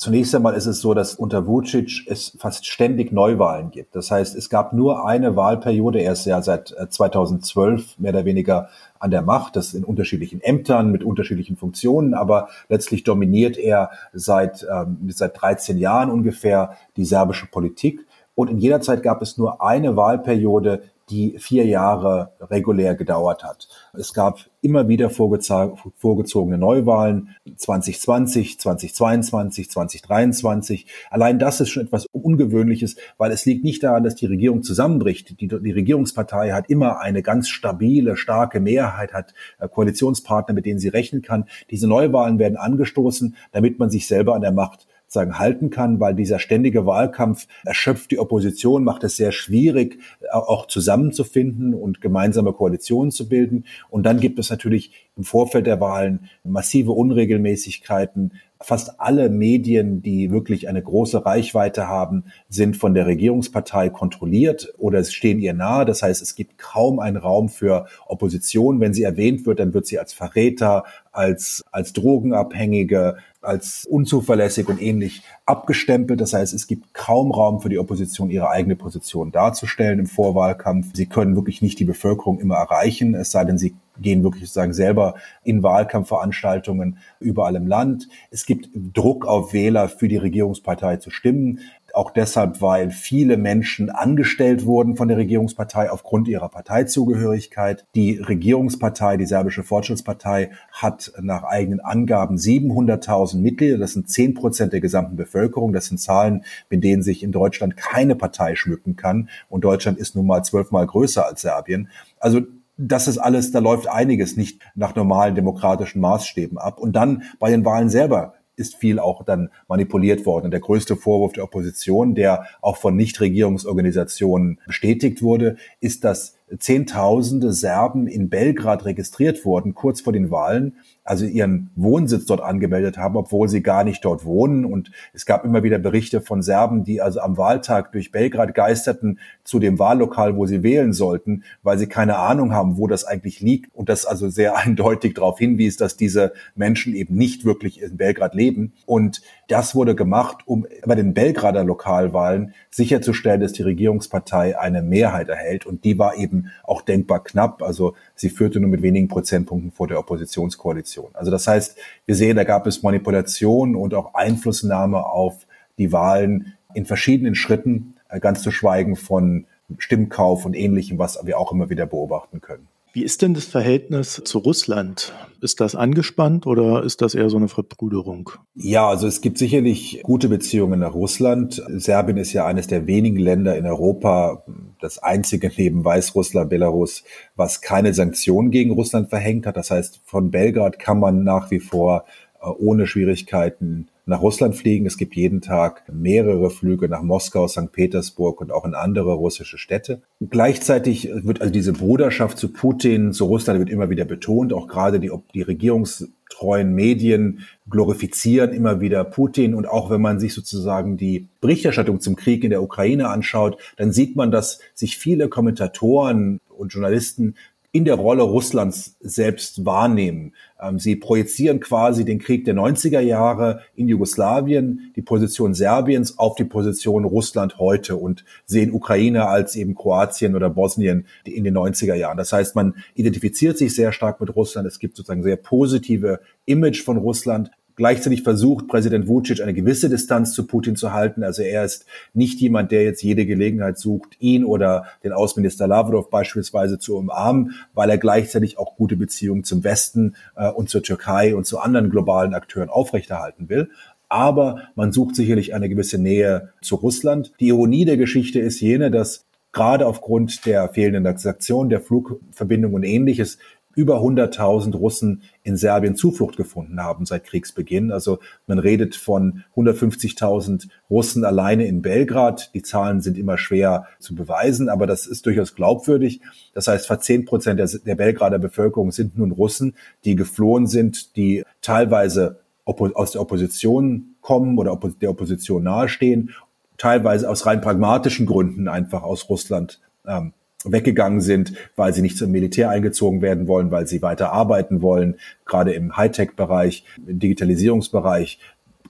Zunächst 0.00 0.34
einmal 0.34 0.54
ist 0.54 0.64
es 0.64 0.80
so, 0.80 0.94
dass 0.94 1.14
unter 1.14 1.46
Vucic 1.46 2.06
es 2.06 2.34
fast 2.38 2.64
ständig 2.64 3.12
Neuwahlen 3.12 3.70
gibt. 3.70 3.94
Das 3.94 4.10
heißt, 4.10 4.34
es 4.34 4.48
gab 4.48 4.72
nur 4.72 5.04
eine 5.06 5.36
Wahlperiode. 5.36 6.00
Er 6.00 6.12
ist 6.14 6.24
ja 6.24 6.40
seit 6.40 6.74
2012 6.88 7.82
äh, 7.82 7.84
mehr 7.98 8.14
oder 8.14 8.24
weniger 8.24 8.70
an 8.98 9.10
der 9.10 9.20
Macht, 9.20 9.56
das 9.56 9.74
in 9.74 9.84
unterschiedlichen 9.84 10.40
Ämtern 10.40 10.90
mit 10.90 11.04
unterschiedlichen 11.04 11.58
Funktionen, 11.58 12.14
aber 12.14 12.48
letztlich 12.70 13.04
dominiert 13.04 13.58
er 13.58 13.90
seit, 14.14 14.66
ähm, 14.74 14.96
seit 15.10 15.38
13 15.38 15.76
Jahren 15.76 16.10
ungefähr 16.10 16.78
die 16.96 17.04
serbische 17.04 17.48
Politik. 17.48 18.06
Und 18.34 18.48
in 18.48 18.56
jeder 18.56 18.80
Zeit 18.80 19.02
gab 19.02 19.20
es 19.20 19.36
nur 19.36 19.62
eine 19.62 19.96
Wahlperiode, 19.96 20.84
die 21.10 21.38
vier 21.38 21.66
Jahre 21.66 22.32
regulär 22.40 22.94
gedauert 22.94 23.42
hat. 23.42 23.68
Es 23.92 24.14
gab 24.14 24.38
immer 24.62 24.88
wieder 24.88 25.10
vorgezogene 25.10 26.58
Neuwahlen 26.58 27.30
2020, 27.56 28.60
2022, 28.60 29.70
2023. 29.70 30.86
Allein 31.10 31.38
das 31.38 31.60
ist 31.60 31.70
schon 31.70 31.84
etwas 31.84 32.06
Ungewöhnliches, 32.12 32.96
weil 33.18 33.32
es 33.32 33.46
liegt 33.46 33.64
nicht 33.64 33.82
daran, 33.82 34.04
dass 34.04 34.14
die 34.14 34.26
Regierung 34.26 34.62
zusammenbricht. 34.62 35.40
Die, 35.40 35.48
die 35.48 35.72
Regierungspartei 35.72 36.52
hat 36.52 36.68
immer 36.68 37.00
eine 37.00 37.22
ganz 37.22 37.48
stabile, 37.48 38.16
starke 38.16 38.60
Mehrheit, 38.60 39.12
hat 39.12 39.34
äh, 39.58 39.68
Koalitionspartner, 39.68 40.54
mit 40.54 40.66
denen 40.66 40.78
sie 40.78 40.88
rechnen 40.88 41.22
kann. 41.22 41.46
Diese 41.70 41.88
Neuwahlen 41.88 42.38
werden 42.38 42.56
angestoßen, 42.56 43.36
damit 43.52 43.78
man 43.78 43.90
sich 43.90 44.06
selber 44.06 44.34
an 44.34 44.42
der 44.42 44.52
Macht 44.52 44.86
sagen, 45.12 45.40
halten 45.40 45.70
kann, 45.70 45.98
weil 45.98 46.14
dieser 46.14 46.38
ständige 46.38 46.86
Wahlkampf 46.86 47.48
erschöpft 47.64 48.12
die 48.12 48.20
Opposition, 48.20 48.84
macht 48.84 49.02
es 49.02 49.16
sehr 49.16 49.32
schwierig, 49.32 49.98
auch 50.30 50.66
zusammenzufinden 50.66 51.74
und 51.74 52.00
gemeinsame 52.00 52.52
Koalitionen 52.52 53.10
zu 53.10 53.28
bilden. 53.28 53.64
Und 53.88 54.04
dann 54.04 54.20
gibt 54.20 54.38
es 54.38 54.50
natürlich 54.50 54.92
im 55.16 55.24
Vorfeld 55.24 55.66
der 55.66 55.80
Wahlen 55.80 56.30
massive 56.44 56.92
Unregelmäßigkeiten. 56.92 58.34
Fast 58.62 59.00
alle 59.00 59.30
Medien, 59.30 60.00
die 60.02 60.30
wirklich 60.30 60.68
eine 60.68 60.82
große 60.82 61.26
Reichweite 61.26 61.88
haben, 61.88 62.24
sind 62.48 62.76
von 62.76 62.94
der 62.94 63.06
Regierungspartei 63.06 63.88
kontrolliert 63.88 64.72
oder 64.78 65.02
stehen 65.02 65.40
ihr 65.40 65.54
nahe. 65.54 65.86
Das 65.86 66.02
heißt, 66.02 66.22
es 66.22 66.36
gibt 66.36 66.58
kaum 66.58 67.00
einen 67.00 67.16
Raum 67.16 67.48
für 67.48 67.86
Opposition. 68.06 68.78
Wenn 68.78 68.94
sie 68.94 69.02
erwähnt 69.02 69.44
wird, 69.44 69.60
dann 69.60 69.74
wird 69.74 69.86
sie 69.86 69.98
als 69.98 70.12
Verräter, 70.12 70.84
als, 71.12 71.64
als 71.72 71.92
Drogenabhängige, 71.92 73.16
als 73.42 73.86
unzuverlässig 73.86 74.68
und 74.68 74.80
ähnlich 74.80 75.22
abgestempelt. 75.46 76.20
Das 76.20 76.34
heißt, 76.34 76.52
es 76.52 76.66
gibt 76.66 76.92
kaum 76.94 77.32
Raum 77.32 77.60
für 77.60 77.68
die 77.68 77.78
Opposition, 77.78 78.30
ihre 78.30 78.50
eigene 78.50 78.76
Position 78.76 79.32
darzustellen 79.32 79.98
im 79.98 80.06
Vorwahlkampf. 80.06 80.88
Sie 80.94 81.06
können 81.06 81.34
wirklich 81.36 81.62
nicht 81.62 81.78
die 81.78 81.84
Bevölkerung 81.84 82.38
immer 82.38 82.56
erreichen, 82.56 83.14
es 83.14 83.30
sei 83.30 83.44
denn, 83.44 83.58
sie 83.58 83.74
gehen 84.00 84.22
wirklich 84.22 84.44
sozusagen 84.44 84.72
selber 84.72 85.14
in 85.44 85.62
Wahlkampfveranstaltungen 85.62 86.98
überall 87.18 87.56
im 87.56 87.66
Land. 87.66 88.08
Es 88.30 88.46
gibt 88.46 88.70
Druck 88.74 89.26
auf 89.26 89.52
Wähler 89.52 89.88
für 89.88 90.08
die 90.08 90.16
Regierungspartei 90.16 90.96
zu 90.96 91.10
stimmen. 91.10 91.60
Auch 92.00 92.12
deshalb, 92.12 92.62
weil 92.62 92.88
viele 92.88 93.36
Menschen 93.36 93.90
angestellt 93.90 94.64
wurden 94.64 94.96
von 94.96 95.08
der 95.08 95.18
Regierungspartei 95.18 95.90
aufgrund 95.90 96.28
ihrer 96.28 96.48
Parteizugehörigkeit. 96.48 97.84
Die 97.94 98.16
Regierungspartei, 98.16 99.18
die 99.18 99.26
serbische 99.26 99.64
Fortschrittspartei, 99.64 100.50
hat 100.72 101.12
nach 101.20 101.44
eigenen 101.44 101.80
Angaben 101.80 102.36
700.000 102.36 103.40
Mitglieder. 103.40 103.76
Das 103.76 103.92
sind 103.92 104.08
10 104.08 104.32
Prozent 104.32 104.72
der 104.72 104.80
gesamten 104.80 105.16
Bevölkerung. 105.16 105.74
Das 105.74 105.88
sind 105.88 105.98
Zahlen, 105.98 106.46
mit 106.70 106.82
denen 106.84 107.02
sich 107.02 107.22
in 107.22 107.32
Deutschland 107.32 107.76
keine 107.76 108.16
Partei 108.16 108.54
schmücken 108.54 108.96
kann. 108.96 109.28
Und 109.50 109.64
Deutschland 109.64 109.98
ist 109.98 110.16
nun 110.16 110.26
mal 110.26 110.42
zwölfmal 110.42 110.86
größer 110.86 111.26
als 111.26 111.42
Serbien. 111.42 111.90
Also 112.18 112.40
das 112.78 113.08
ist 113.08 113.18
alles, 113.18 113.52
da 113.52 113.58
läuft 113.58 113.88
einiges 113.88 114.38
nicht 114.38 114.62
nach 114.74 114.94
normalen 114.94 115.34
demokratischen 115.34 116.00
Maßstäben 116.00 116.56
ab. 116.56 116.78
Und 116.78 116.96
dann 116.96 117.24
bei 117.38 117.50
den 117.50 117.66
Wahlen 117.66 117.90
selber 117.90 118.32
ist 118.60 118.76
viel 118.76 118.98
auch 118.98 119.24
dann 119.24 119.50
manipuliert 119.66 120.26
worden. 120.26 120.44
Und 120.46 120.50
der 120.52 120.60
größte 120.60 120.96
Vorwurf 120.96 121.32
der 121.32 121.44
Opposition, 121.44 122.14
der 122.14 122.44
auch 122.60 122.76
von 122.76 122.94
Nichtregierungsorganisationen 122.94 124.60
bestätigt 124.66 125.22
wurde, 125.22 125.56
ist, 125.80 126.04
dass 126.04 126.36
Zehntausende 126.58 127.52
Serben 127.52 128.06
in 128.06 128.28
Belgrad 128.28 128.84
registriert 128.84 129.44
wurden, 129.44 129.74
kurz 129.74 130.00
vor 130.00 130.12
den 130.12 130.30
Wahlen, 130.30 130.76
also 131.04 131.24
ihren 131.24 131.70
Wohnsitz 131.74 132.26
dort 132.26 132.40
angemeldet 132.40 132.96
haben, 132.96 133.16
obwohl 133.16 133.48
sie 133.48 133.62
gar 133.62 133.84
nicht 133.84 134.04
dort 134.04 134.24
wohnen. 134.24 134.64
Und 134.64 134.92
es 135.12 135.26
gab 135.26 135.44
immer 135.44 135.62
wieder 135.62 135.78
Berichte 135.78 136.20
von 136.20 136.40
Serben, 136.40 136.84
die 136.84 137.00
also 137.00 137.20
am 137.20 137.36
Wahltag 137.36 137.90
durch 137.92 138.12
Belgrad 138.12 138.54
geisterten 138.54 139.18
zu 139.42 139.58
dem 139.58 139.78
Wahllokal, 139.78 140.36
wo 140.36 140.46
sie 140.46 140.62
wählen 140.62 140.92
sollten, 140.92 141.42
weil 141.62 141.78
sie 141.78 141.88
keine 141.88 142.18
Ahnung 142.18 142.52
haben, 142.52 142.76
wo 142.76 142.86
das 142.86 143.04
eigentlich 143.04 143.40
liegt. 143.40 143.74
Und 143.74 143.88
das 143.88 144.06
also 144.06 144.28
sehr 144.28 144.56
eindeutig 144.56 145.14
darauf 145.14 145.38
hinwies, 145.38 145.76
dass 145.76 145.96
diese 145.96 146.32
Menschen 146.54 146.94
eben 146.94 147.16
nicht 147.16 147.44
wirklich 147.44 147.82
in 147.82 147.96
Belgrad 147.96 148.34
leben. 148.34 148.72
Und 148.86 149.22
das 149.48 149.74
wurde 149.74 149.96
gemacht, 149.96 150.42
um 150.46 150.66
bei 150.86 150.94
den 150.94 151.12
Belgrader 151.12 151.64
Lokalwahlen 151.64 152.54
sicherzustellen, 152.70 153.40
dass 153.40 153.52
die 153.52 153.62
Regierungspartei 153.62 154.58
eine 154.58 154.82
Mehrheit 154.82 155.28
erhält. 155.28 155.66
Und 155.66 155.84
die 155.84 155.98
war 155.98 156.16
eben 156.16 156.39
auch 156.64 156.82
denkbar 156.82 157.22
knapp. 157.24 157.62
Also 157.62 157.94
sie 158.14 158.30
führte 158.30 158.60
nur 158.60 158.70
mit 158.70 158.82
wenigen 158.82 159.08
Prozentpunkten 159.08 159.72
vor 159.72 159.88
der 159.88 159.98
Oppositionskoalition. 159.98 161.10
Also 161.14 161.30
das 161.30 161.46
heißt, 161.46 161.78
wir 162.06 162.14
sehen, 162.14 162.36
da 162.36 162.44
gab 162.44 162.66
es 162.66 162.82
Manipulation 162.82 163.76
und 163.76 163.94
auch 163.94 164.14
Einflussnahme 164.14 165.04
auf 165.04 165.46
die 165.78 165.92
Wahlen 165.92 166.54
in 166.74 166.86
verschiedenen 166.86 167.34
Schritten, 167.34 167.94
äh, 168.08 168.20
ganz 168.20 168.42
zu 168.42 168.50
schweigen 168.50 168.96
von 168.96 169.46
Stimmkauf 169.78 170.44
und 170.44 170.54
ähnlichem, 170.54 170.98
was 170.98 171.18
wir 171.24 171.38
auch 171.38 171.52
immer 171.52 171.70
wieder 171.70 171.86
beobachten 171.86 172.40
können. 172.40 172.66
Wie 172.92 173.04
ist 173.04 173.22
denn 173.22 173.34
das 173.34 173.44
Verhältnis 173.44 174.20
zu 174.24 174.38
Russland? 174.38 175.12
Ist 175.40 175.60
das 175.60 175.76
angespannt 175.76 176.46
oder 176.46 176.82
ist 176.82 177.02
das 177.02 177.14
eher 177.14 177.30
so 177.30 177.36
eine 177.36 177.46
Verbrüderung? 177.46 178.30
Ja, 178.54 178.88
also 178.88 179.06
es 179.06 179.20
gibt 179.20 179.38
sicherlich 179.38 180.00
gute 180.02 180.28
Beziehungen 180.28 180.80
nach 180.80 180.92
Russland. 180.92 181.62
Serbien 181.68 182.16
ist 182.16 182.32
ja 182.32 182.46
eines 182.46 182.66
der 182.66 182.88
wenigen 182.88 183.18
Länder 183.18 183.56
in 183.56 183.64
Europa, 183.64 184.44
das 184.80 184.98
einzige 184.98 185.52
neben 185.56 185.84
Weißrussland, 185.84 186.50
Belarus, 186.50 187.04
was 187.36 187.60
keine 187.60 187.94
Sanktionen 187.94 188.50
gegen 188.50 188.72
Russland 188.72 189.08
verhängt 189.08 189.46
hat. 189.46 189.56
Das 189.56 189.70
heißt, 189.70 190.00
von 190.04 190.32
Belgrad 190.32 190.80
kann 190.80 190.98
man 190.98 191.22
nach 191.22 191.52
wie 191.52 191.60
vor 191.60 192.04
äh, 192.42 192.48
ohne 192.48 192.88
Schwierigkeiten 192.88 193.88
nach 194.10 194.22
Russland 194.22 194.56
fliegen. 194.56 194.86
Es 194.86 194.98
gibt 194.98 195.14
jeden 195.14 195.40
Tag 195.40 195.84
mehrere 195.90 196.50
Flüge 196.50 196.88
nach 196.88 197.00
Moskau, 197.00 197.48
St. 197.48 197.72
Petersburg 197.72 198.40
und 198.40 198.52
auch 198.52 198.66
in 198.66 198.74
andere 198.74 199.14
russische 199.14 199.56
Städte. 199.56 200.02
Gleichzeitig 200.20 201.08
wird 201.22 201.40
also 201.40 201.52
diese 201.52 201.72
Bruderschaft 201.72 202.36
zu 202.36 202.52
Putin, 202.52 203.12
zu 203.12 203.24
Russland 203.24 203.60
wird 203.60 203.70
immer 203.70 203.88
wieder 203.88 204.04
betont. 204.04 204.52
Auch 204.52 204.66
gerade 204.66 205.00
die, 205.00 205.10
die 205.32 205.42
regierungstreuen 205.42 206.74
Medien 206.74 207.46
glorifizieren 207.70 208.52
immer 208.52 208.80
wieder 208.80 209.04
Putin. 209.04 209.54
Und 209.54 209.66
auch 209.68 209.90
wenn 209.90 210.02
man 210.02 210.18
sich 210.18 210.34
sozusagen 210.34 210.96
die 210.96 211.28
Berichterstattung 211.40 212.00
zum 212.00 212.16
Krieg 212.16 212.42
in 212.42 212.50
der 212.50 212.62
Ukraine 212.62 213.08
anschaut, 213.08 213.58
dann 213.76 213.92
sieht 213.92 214.16
man, 214.16 214.30
dass 214.30 214.58
sich 214.74 214.98
viele 214.98 215.28
Kommentatoren 215.28 216.40
und 216.48 216.72
Journalisten 216.72 217.36
in 217.72 217.84
der 217.84 217.94
Rolle 217.94 218.22
Russlands 218.22 218.96
selbst 219.00 219.64
wahrnehmen. 219.64 220.34
Ähm, 220.60 220.80
sie 220.80 220.96
projizieren 220.96 221.60
quasi 221.60 222.04
den 222.04 222.18
Krieg 222.18 222.44
der 222.44 222.54
90er 222.54 222.98
Jahre 222.98 223.62
in 223.76 223.86
Jugoslawien, 223.86 224.92
die 224.96 225.02
Position 225.02 225.54
Serbiens 225.54 226.18
auf 226.18 226.34
die 226.34 226.44
Position 226.44 227.04
Russland 227.04 227.58
heute 227.58 227.96
und 227.96 228.24
sehen 228.44 228.72
Ukraine 228.72 229.28
als 229.28 229.54
eben 229.54 229.76
Kroatien 229.76 230.34
oder 230.34 230.50
Bosnien 230.50 231.06
in 231.24 231.44
den 231.44 231.56
90er 231.56 231.94
Jahren. 231.94 232.16
Das 232.16 232.32
heißt, 232.32 232.56
man 232.56 232.74
identifiziert 232.94 233.56
sich 233.56 233.74
sehr 233.74 233.92
stark 233.92 234.20
mit 234.20 234.34
Russland. 234.34 234.66
Es 234.66 234.80
gibt 234.80 234.96
sozusagen 234.96 235.22
sehr 235.22 235.36
positive 235.36 236.20
Image 236.46 236.82
von 236.82 236.96
Russland. 236.96 237.52
Gleichzeitig 237.80 238.24
versucht 238.24 238.68
Präsident 238.68 239.08
Vucic 239.08 239.40
eine 239.40 239.54
gewisse 239.54 239.88
Distanz 239.88 240.34
zu 240.34 240.46
Putin 240.46 240.76
zu 240.76 240.92
halten. 240.92 241.24
Also 241.24 241.40
er 241.40 241.64
ist 241.64 241.86
nicht 242.12 242.38
jemand, 242.38 242.72
der 242.72 242.84
jetzt 242.84 243.02
jede 243.02 243.24
Gelegenheit 243.24 243.78
sucht, 243.78 244.18
ihn 244.18 244.44
oder 244.44 244.84
den 245.02 245.12
Außenminister 245.12 245.66
Lavrov 245.66 246.10
beispielsweise 246.10 246.78
zu 246.78 246.94
umarmen, 246.98 247.54
weil 247.72 247.88
er 247.88 247.96
gleichzeitig 247.96 248.58
auch 248.58 248.76
gute 248.76 248.96
Beziehungen 248.96 249.44
zum 249.44 249.64
Westen 249.64 250.14
äh, 250.36 250.50
und 250.50 250.68
zur 250.68 250.82
Türkei 250.82 251.34
und 251.34 251.46
zu 251.46 251.58
anderen 251.58 251.88
globalen 251.88 252.34
Akteuren 252.34 252.68
aufrechterhalten 252.68 253.48
will 253.48 253.70
aber 254.12 254.62
man 254.74 254.90
sucht 254.90 255.14
sicherlich 255.14 255.54
eine 255.54 255.68
gewisse 255.68 255.96
Nähe 255.96 256.52
zu 256.62 256.74
Russland. 256.74 257.32
Die 257.38 257.46
Ironie 257.46 257.84
der 257.84 257.96
Geschichte 257.96 258.40
ist 258.40 258.60
jene, 258.60 258.90
dass 258.90 259.24
gerade 259.52 259.86
aufgrund 259.86 260.46
der 260.46 260.68
fehlenden 260.68 261.04
Transaktion, 261.04 261.68
der 261.68 261.80
Flugverbindung 261.80 262.74
und 262.74 262.82
ähnliches 262.82 263.38
über 263.74 264.00
100.000 264.00 264.74
Russen 264.76 265.22
in 265.42 265.56
Serbien 265.56 265.94
Zuflucht 265.94 266.36
gefunden 266.36 266.80
haben 266.82 267.06
seit 267.06 267.24
Kriegsbeginn. 267.24 267.92
Also 267.92 268.18
man 268.46 268.58
redet 268.58 268.96
von 268.96 269.44
150.000 269.56 270.68
Russen 270.88 271.24
alleine 271.24 271.66
in 271.66 271.82
Belgrad. 271.82 272.52
Die 272.54 272.62
Zahlen 272.62 273.00
sind 273.00 273.16
immer 273.16 273.38
schwer 273.38 273.86
zu 273.98 274.14
beweisen, 274.14 274.68
aber 274.68 274.86
das 274.86 275.06
ist 275.06 275.26
durchaus 275.26 275.54
glaubwürdig. 275.54 276.20
Das 276.52 276.66
heißt, 276.68 276.86
fast 276.86 277.04
10 277.04 277.24
Prozent 277.24 277.60
der, 277.60 277.68
der 277.68 277.94
Belgrader 277.94 278.38
Bevölkerung 278.38 278.90
sind 278.90 279.16
nun 279.16 279.30
Russen, 279.30 279.76
die 280.04 280.16
geflohen 280.16 280.66
sind, 280.66 281.16
die 281.16 281.44
teilweise 281.60 282.40
aus 282.64 283.12
der 283.12 283.20
Opposition 283.20 284.14
kommen 284.20 284.58
oder 284.58 284.78
der 285.00 285.10
Opposition 285.10 285.64
nahestehen, 285.64 286.30
teilweise 286.76 287.28
aus 287.28 287.46
rein 287.46 287.60
pragmatischen 287.60 288.26
Gründen 288.26 288.68
einfach 288.68 289.02
aus 289.02 289.28
Russland 289.28 289.80
ähm, 290.06 290.32
weggegangen 290.64 291.20
sind, 291.20 291.54
weil 291.76 291.94
sie 291.94 292.02
nicht 292.02 292.18
zum 292.18 292.30
Militär 292.30 292.70
eingezogen 292.70 293.22
werden 293.22 293.48
wollen, 293.48 293.70
weil 293.70 293.86
sie 293.86 294.02
weiter 294.02 294.32
arbeiten 294.32 294.82
wollen. 294.82 295.16
Gerade 295.46 295.72
im 295.72 295.96
Hightech-Bereich, 295.96 296.84
im 297.06 297.18
Digitalisierungsbereich 297.18 298.38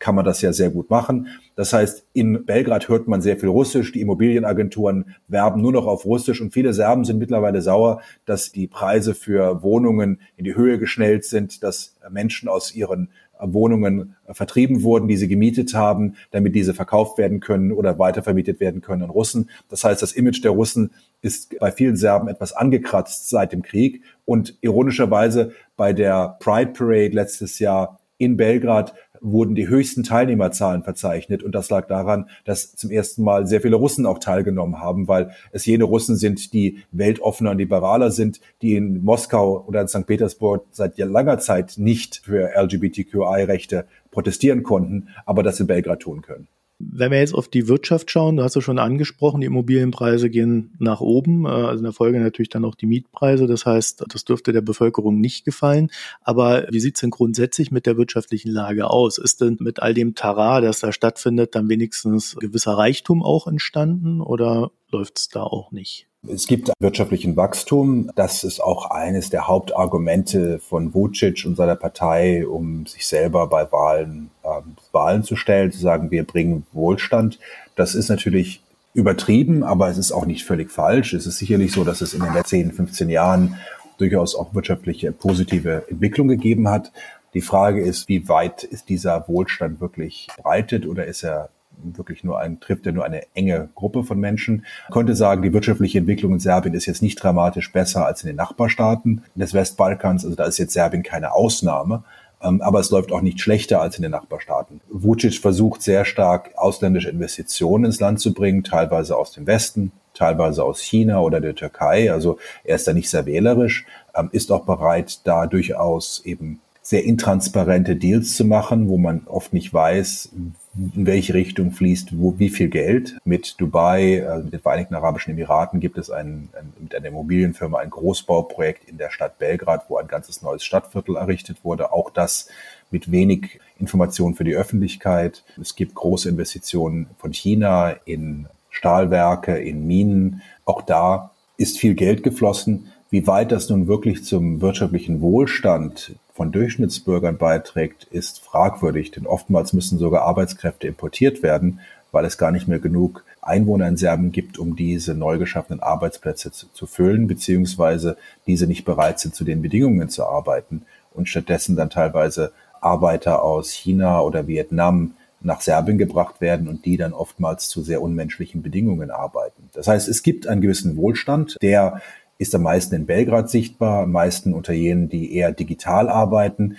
kann 0.00 0.14
man 0.14 0.24
das 0.24 0.40
ja 0.40 0.52
sehr 0.52 0.70
gut 0.70 0.90
machen. 0.90 1.28
Das 1.54 1.72
heißt, 1.72 2.06
in 2.14 2.46
Belgrad 2.46 2.88
hört 2.88 3.06
man 3.06 3.20
sehr 3.20 3.36
viel 3.36 3.50
Russisch. 3.50 3.92
Die 3.92 4.00
Immobilienagenturen 4.00 5.14
werben 5.28 5.60
nur 5.60 5.72
noch 5.72 5.86
auf 5.86 6.06
Russisch 6.06 6.40
und 6.40 6.52
viele 6.52 6.72
Serben 6.72 7.04
sind 7.04 7.18
mittlerweile 7.18 7.60
sauer, 7.60 8.00
dass 8.24 8.50
die 8.50 8.66
Preise 8.66 9.14
für 9.14 9.62
Wohnungen 9.62 10.20
in 10.36 10.44
die 10.46 10.56
Höhe 10.56 10.78
geschnellt 10.78 11.24
sind, 11.24 11.62
dass 11.62 11.96
Menschen 12.10 12.48
aus 12.48 12.74
ihren 12.74 13.10
Wohnungen 13.42 14.16
vertrieben 14.30 14.82
wurden, 14.82 15.08
die 15.08 15.16
sie 15.16 15.28
gemietet 15.28 15.74
haben, 15.74 16.16
damit 16.30 16.54
diese 16.54 16.74
verkauft 16.74 17.18
werden 17.18 17.40
können 17.40 17.72
oder 17.72 17.98
weitervermietet 17.98 18.60
werden 18.60 18.80
können 18.80 19.02
an 19.02 19.10
Russen. 19.10 19.50
Das 19.68 19.84
heißt, 19.84 20.02
das 20.02 20.12
Image 20.12 20.42
der 20.44 20.52
Russen 20.52 20.92
ist 21.22 21.58
bei 21.58 21.72
vielen 21.72 21.96
Serben 21.96 22.28
etwas 22.28 22.52
angekratzt 22.52 23.28
seit 23.28 23.52
dem 23.52 23.62
Krieg. 23.62 24.02
Und 24.24 24.56
ironischerweise 24.60 25.52
bei 25.76 25.92
der 25.92 26.36
Pride 26.40 26.72
Parade 26.72 27.14
letztes 27.14 27.58
Jahr 27.58 28.00
in 28.18 28.36
Belgrad 28.36 28.94
wurden 29.20 29.54
die 29.54 29.68
höchsten 29.68 30.02
Teilnehmerzahlen 30.02 30.82
verzeichnet. 30.82 31.42
Und 31.42 31.54
das 31.54 31.70
lag 31.70 31.86
daran, 31.86 32.28
dass 32.44 32.74
zum 32.74 32.90
ersten 32.90 33.22
Mal 33.22 33.46
sehr 33.46 33.60
viele 33.60 33.76
Russen 33.76 34.06
auch 34.06 34.18
teilgenommen 34.18 34.80
haben, 34.80 35.08
weil 35.08 35.30
es 35.52 35.66
jene 35.66 35.84
Russen 35.84 36.16
sind, 36.16 36.52
die 36.52 36.82
weltoffener 36.92 37.50
und 37.50 37.58
liberaler 37.58 38.10
sind, 38.10 38.40
die 38.62 38.76
in 38.76 39.02
Moskau 39.02 39.64
oder 39.66 39.80
in 39.80 39.88
St. 39.88 40.06
Petersburg 40.06 40.66
seit 40.70 40.98
langer 40.98 41.38
Zeit 41.38 41.74
nicht 41.76 42.16
für 42.24 42.50
LGBTQI-Rechte 42.54 43.86
protestieren 44.10 44.62
konnten, 44.62 45.08
aber 45.26 45.42
das 45.42 45.60
in 45.60 45.66
Belgrad 45.66 46.00
tun 46.00 46.22
können. 46.22 46.48
Wenn 46.82 47.12
wir 47.12 47.18
jetzt 47.18 47.34
auf 47.34 47.48
die 47.48 47.68
Wirtschaft 47.68 48.10
schauen, 48.10 48.36
du 48.36 48.42
hast 48.42 48.56
es 48.56 48.64
schon 48.64 48.78
angesprochen, 48.78 49.42
die 49.42 49.46
Immobilienpreise 49.46 50.30
gehen 50.30 50.74
nach 50.78 51.00
oben, 51.00 51.44
äh, 51.44 51.48
also 51.48 51.78
in 51.78 51.84
der 51.84 51.92
Folge 51.92 52.18
natürlich 52.18 52.48
dann 52.48 52.64
auch 52.64 52.74
die 52.74 52.86
Mietpreise. 52.86 53.46
Das 53.46 53.66
heißt, 53.66 54.04
das 54.08 54.24
dürfte 54.24 54.52
der 54.52 54.62
Bevölkerung 54.62 55.20
nicht 55.20 55.44
gefallen. 55.44 55.90
Aber 56.22 56.66
wie 56.70 56.80
sieht 56.80 56.96
es 56.96 57.02
denn 57.02 57.10
grundsätzlich 57.10 57.70
mit 57.70 57.86
der 57.86 57.96
wirtschaftlichen 57.96 58.50
Lage 58.50 58.88
aus? 58.88 59.18
Ist 59.18 59.40
denn 59.40 59.58
mit 59.60 59.80
all 59.80 59.94
dem 59.94 60.14
Tara, 60.14 60.60
das 60.60 60.80
da 60.80 60.92
stattfindet, 60.92 61.54
dann 61.54 61.68
wenigstens 61.68 62.36
gewisser 62.36 62.72
Reichtum 62.72 63.22
auch 63.22 63.46
entstanden 63.46 64.20
oder 64.20 64.70
läuft 64.90 65.18
es 65.18 65.28
da 65.28 65.42
auch 65.42 65.72
nicht? 65.72 66.09
Es 66.28 66.46
gibt 66.46 66.70
wirtschaftlichen 66.78 67.36
Wachstum. 67.36 68.10
Das 68.14 68.44
ist 68.44 68.60
auch 68.60 68.90
eines 68.90 69.30
der 69.30 69.48
Hauptargumente 69.48 70.58
von 70.58 70.92
Vucic 70.92 71.44
und 71.46 71.56
seiner 71.56 71.76
Partei, 71.76 72.46
um 72.46 72.84
sich 72.86 73.06
selber 73.06 73.46
bei 73.46 73.70
Wahlen, 73.72 74.30
äh, 74.42 74.60
Wahlen 74.92 75.24
zu 75.24 75.34
stellen, 75.34 75.72
zu 75.72 75.78
sagen, 75.78 76.10
wir 76.10 76.24
bringen 76.24 76.66
Wohlstand. 76.72 77.38
Das 77.74 77.94
ist 77.94 78.10
natürlich 78.10 78.62
übertrieben, 78.92 79.62
aber 79.62 79.88
es 79.88 79.96
ist 79.96 80.12
auch 80.12 80.26
nicht 80.26 80.44
völlig 80.44 80.70
falsch. 80.70 81.14
Es 81.14 81.26
ist 81.26 81.38
sicherlich 81.38 81.72
so, 81.72 81.84
dass 81.84 82.02
es 82.02 82.12
in 82.12 82.22
den 82.22 82.34
letzten 82.34 82.56
10, 82.56 82.72
15 82.72 83.08
Jahren 83.08 83.56
durchaus 83.96 84.34
auch 84.34 84.54
wirtschaftliche 84.54 85.12
positive 85.12 85.84
Entwicklung 85.88 86.28
gegeben 86.28 86.68
hat. 86.68 86.92
Die 87.32 87.40
Frage 87.40 87.80
ist, 87.80 88.08
wie 88.08 88.28
weit 88.28 88.64
ist 88.64 88.88
dieser 88.88 89.26
Wohlstand 89.26 89.80
wirklich 89.80 90.28
breitet 90.42 90.86
oder 90.86 91.06
ist 91.06 91.22
er 91.22 91.48
wirklich 91.82 92.24
nur 92.24 92.38
ein, 92.38 92.60
trifft 92.60 92.86
ja 92.86 92.92
nur 92.92 93.04
eine 93.04 93.22
enge 93.34 93.68
Gruppe 93.74 94.04
von 94.04 94.18
Menschen. 94.18 94.64
Ich 94.88 94.92
konnte 94.92 95.14
sagen, 95.14 95.42
die 95.42 95.52
wirtschaftliche 95.52 95.98
Entwicklung 95.98 96.32
in 96.32 96.40
Serbien 96.40 96.74
ist 96.74 96.86
jetzt 96.86 97.02
nicht 97.02 97.22
dramatisch 97.22 97.72
besser 97.72 98.06
als 98.06 98.22
in 98.22 98.28
den 98.28 98.36
Nachbarstaaten 98.36 99.22
des 99.34 99.54
Westbalkans. 99.54 100.24
Also 100.24 100.36
da 100.36 100.44
ist 100.44 100.58
jetzt 100.58 100.72
Serbien 100.72 101.02
keine 101.02 101.32
Ausnahme. 101.32 102.04
Ähm, 102.42 102.62
aber 102.62 102.80
es 102.80 102.90
läuft 102.90 103.12
auch 103.12 103.20
nicht 103.20 103.40
schlechter 103.40 103.80
als 103.80 103.96
in 103.96 104.02
den 104.02 104.12
Nachbarstaaten. 104.12 104.80
Vucic 104.88 105.40
versucht 105.40 105.82
sehr 105.82 106.04
stark 106.04 106.52
ausländische 106.56 107.10
Investitionen 107.10 107.84
ins 107.84 108.00
Land 108.00 108.20
zu 108.20 108.32
bringen, 108.32 108.64
teilweise 108.64 109.16
aus 109.16 109.32
dem 109.32 109.46
Westen, 109.46 109.92
teilweise 110.14 110.64
aus 110.64 110.80
China 110.80 111.20
oder 111.20 111.40
der 111.40 111.54
Türkei. 111.54 112.10
Also 112.10 112.38
er 112.64 112.76
ist 112.76 112.88
da 112.88 112.92
nicht 112.92 113.10
sehr 113.10 113.26
wählerisch, 113.26 113.84
ähm, 114.14 114.30
ist 114.32 114.50
auch 114.52 114.64
bereit, 114.64 115.20
da 115.24 115.46
durchaus 115.46 116.22
eben 116.24 116.60
sehr 116.90 117.04
intransparente 117.04 117.94
Deals 117.94 118.34
zu 118.34 118.44
machen, 118.44 118.88
wo 118.88 118.98
man 118.98 119.22
oft 119.26 119.52
nicht 119.52 119.72
weiß, 119.72 120.30
in 120.34 120.56
welche 120.74 121.34
Richtung 121.34 121.70
fließt 121.70 122.18
wo, 122.18 122.40
wie 122.40 122.48
viel 122.48 122.68
Geld. 122.68 123.16
Mit 123.22 123.60
Dubai, 123.60 124.26
also 124.26 124.42
mit 124.42 124.54
den 124.54 124.60
Vereinigten 124.60 124.96
Arabischen 124.96 125.30
Emiraten 125.30 125.78
gibt 125.78 125.98
es 125.98 126.10
ein, 126.10 126.48
ein, 126.52 126.72
mit 126.80 126.92
einer 126.92 127.06
Immobilienfirma 127.06 127.78
ein 127.78 127.90
Großbauprojekt 127.90 128.88
in 128.88 128.98
der 128.98 129.10
Stadt 129.10 129.38
Belgrad, 129.38 129.84
wo 129.86 129.98
ein 129.98 130.08
ganzes 130.08 130.42
neues 130.42 130.64
Stadtviertel 130.64 131.14
errichtet 131.14 131.58
wurde. 131.62 131.92
Auch 131.92 132.10
das 132.10 132.48
mit 132.90 133.12
wenig 133.12 133.60
Informationen 133.78 134.34
für 134.34 134.42
die 134.42 134.56
Öffentlichkeit. 134.56 135.44
Es 135.60 135.76
gibt 135.76 135.94
große 135.94 136.28
Investitionen 136.28 137.06
von 137.18 137.32
China 137.32 137.90
in 138.04 138.48
Stahlwerke, 138.68 139.56
in 139.58 139.86
Minen. 139.86 140.42
Auch 140.64 140.82
da 140.82 141.30
ist 141.56 141.78
viel 141.78 141.94
Geld 141.94 142.24
geflossen. 142.24 142.88
Wie 143.10 143.28
weit 143.28 143.52
das 143.52 143.68
nun 143.68 143.86
wirklich 143.86 144.24
zum 144.24 144.60
wirtschaftlichen 144.60 145.20
Wohlstand 145.20 146.16
von 146.40 146.52
Durchschnittsbürgern 146.52 147.36
beiträgt, 147.36 148.04
ist 148.04 148.40
fragwürdig, 148.40 149.10
denn 149.10 149.26
oftmals 149.26 149.74
müssen 149.74 149.98
sogar 149.98 150.22
Arbeitskräfte 150.22 150.86
importiert 150.86 151.42
werden, 151.42 151.80
weil 152.12 152.24
es 152.24 152.38
gar 152.38 152.50
nicht 152.50 152.66
mehr 152.66 152.78
genug 152.78 153.26
Einwohner 153.42 153.86
in 153.86 153.98
Serbien 153.98 154.32
gibt, 154.32 154.56
um 154.56 154.74
diese 154.74 155.12
neu 155.12 155.36
geschaffenen 155.36 155.80
Arbeitsplätze 155.80 156.50
zu, 156.50 156.68
zu 156.72 156.86
füllen, 156.86 157.26
beziehungsweise 157.26 158.16
diese 158.46 158.66
nicht 158.66 158.86
bereit 158.86 159.20
sind, 159.20 159.34
zu 159.34 159.44
den 159.44 159.60
Bedingungen 159.60 160.08
zu 160.08 160.24
arbeiten 160.24 160.86
und 161.12 161.28
stattdessen 161.28 161.76
dann 161.76 161.90
teilweise 161.90 162.52
Arbeiter 162.80 163.42
aus 163.42 163.70
China 163.72 164.22
oder 164.22 164.46
Vietnam 164.46 165.16
nach 165.42 165.60
Serbien 165.60 165.98
gebracht 165.98 166.40
werden 166.40 166.68
und 166.68 166.86
die 166.86 166.96
dann 166.96 167.12
oftmals 167.12 167.68
zu 167.68 167.82
sehr 167.82 168.00
unmenschlichen 168.00 168.62
Bedingungen 168.62 169.10
arbeiten. 169.10 169.68
Das 169.74 169.88
heißt, 169.88 170.08
es 170.08 170.22
gibt 170.22 170.46
einen 170.46 170.62
gewissen 170.62 170.96
Wohlstand, 170.96 171.56
der 171.60 172.00
ist 172.40 172.54
am 172.54 172.62
meisten 172.62 172.94
in 172.94 173.04
Belgrad 173.04 173.50
sichtbar, 173.50 174.04
am 174.04 174.12
meisten 174.12 174.54
unter 174.54 174.72
jenen, 174.72 175.10
die 175.10 175.34
eher 175.34 175.52
digital 175.52 176.08
arbeiten. 176.08 176.78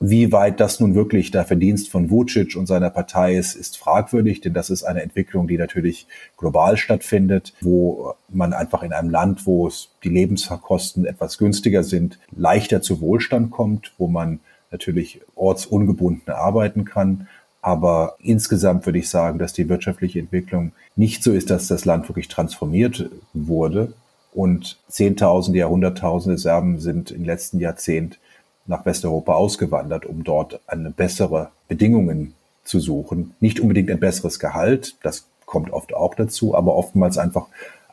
Wie 0.00 0.32
weit 0.32 0.58
das 0.58 0.80
nun 0.80 0.96
wirklich 0.96 1.30
der 1.30 1.44
Verdienst 1.44 1.88
von 1.88 2.10
Vucic 2.10 2.56
und 2.56 2.66
seiner 2.66 2.90
Partei 2.90 3.36
ist, 3.36 3.54
ist 3.54 3.78
fragwürdig, 3.78 4.40
denn 4.40 4.54
das 4.54 4.70
ist 4.70 4.82
eine 4.82 5.02
Entwicklung, 5.02 5.46
die 5.46 5.56
natürlich 5.56 6.08
global 6.36 6.76
stattfindet, 6.76 7.54
wo 7.60 8.14
man 8.28 8.52
einfach 8.52 8.82
in 8.82 8.92
einem 8.92 9.08
Land, 9.08 9.46
wo 9.46 9.68
es 9.68 9.90
die 10.02 10.08
Lebenskosten 10.08 11.04
etwas 11.04 11.38
günstiger 11.38 11.84
sind, 11.84 12.18
leichter 12.34 12.82
zu 12.82 13.00
Wohlstand 13.00 13.52
kommt, 13.52 13.92
wo 13.98 14.08
man 14.08 14.40
natürlich 14.72 15.20
ortsungebunden 15.36 16.34
arbeiten 16.34 16.84
kann. 16.84 17.28
Aber 17.62 18.16
insgesamt 18.20 18.84
würde 18.84 18.98
ich 18.98 19.08
sagen, 19.08 19.38
dass 19.38 19.52
die 19.52 19.68
wirtschaftliche 19.68 20.18
Entwicklung 20.18 20.72
nicht 20.96 21.22
so 21.22 21.32
ist, 21.32 21.50
dass 21.50 21.68
das 21.68 21.84
Land 21.84 22.08
wirklich 22.08 22.26
transformiert 22.26 23.08
wurde, 23.32 23.92
und 24.38 24.78
Zehntausende, 24.86 25.58
ja 25.58 25.66
Hunderttausende 25.66 26.38
Serben 26.38 26.78
sind 26.78 27.10
im 27.10 27.24
letzten 27.24 27.58
Jahrzehnt 27.58 28.20
nach 28.66 28.86
Westeuropa 28.86 29.34
ausgewandert, 29.34 30.06
um 30.06 30.22
dort 30.22 30.60
eine 30.68 30.92
bessere 30.92 31.50
Bedingungen 31.66 32.34
zu 32.62 32.78
suchen. 32.78 33.34
Nicht 33.40 33.58
unbedingt 33.58 33.90
ein 33.90 33.98
besseres 33.98 34.38
Gehalt, 34.38 34.94
das 35.02 35.26
kommt 35.44 35.72
oft 35.72 35.92
auch 35.92 36.14
dazu, 36.14 36.54
aber 36.54 36.76
oftmals 36.76 37.18
einfach 37.18 37.46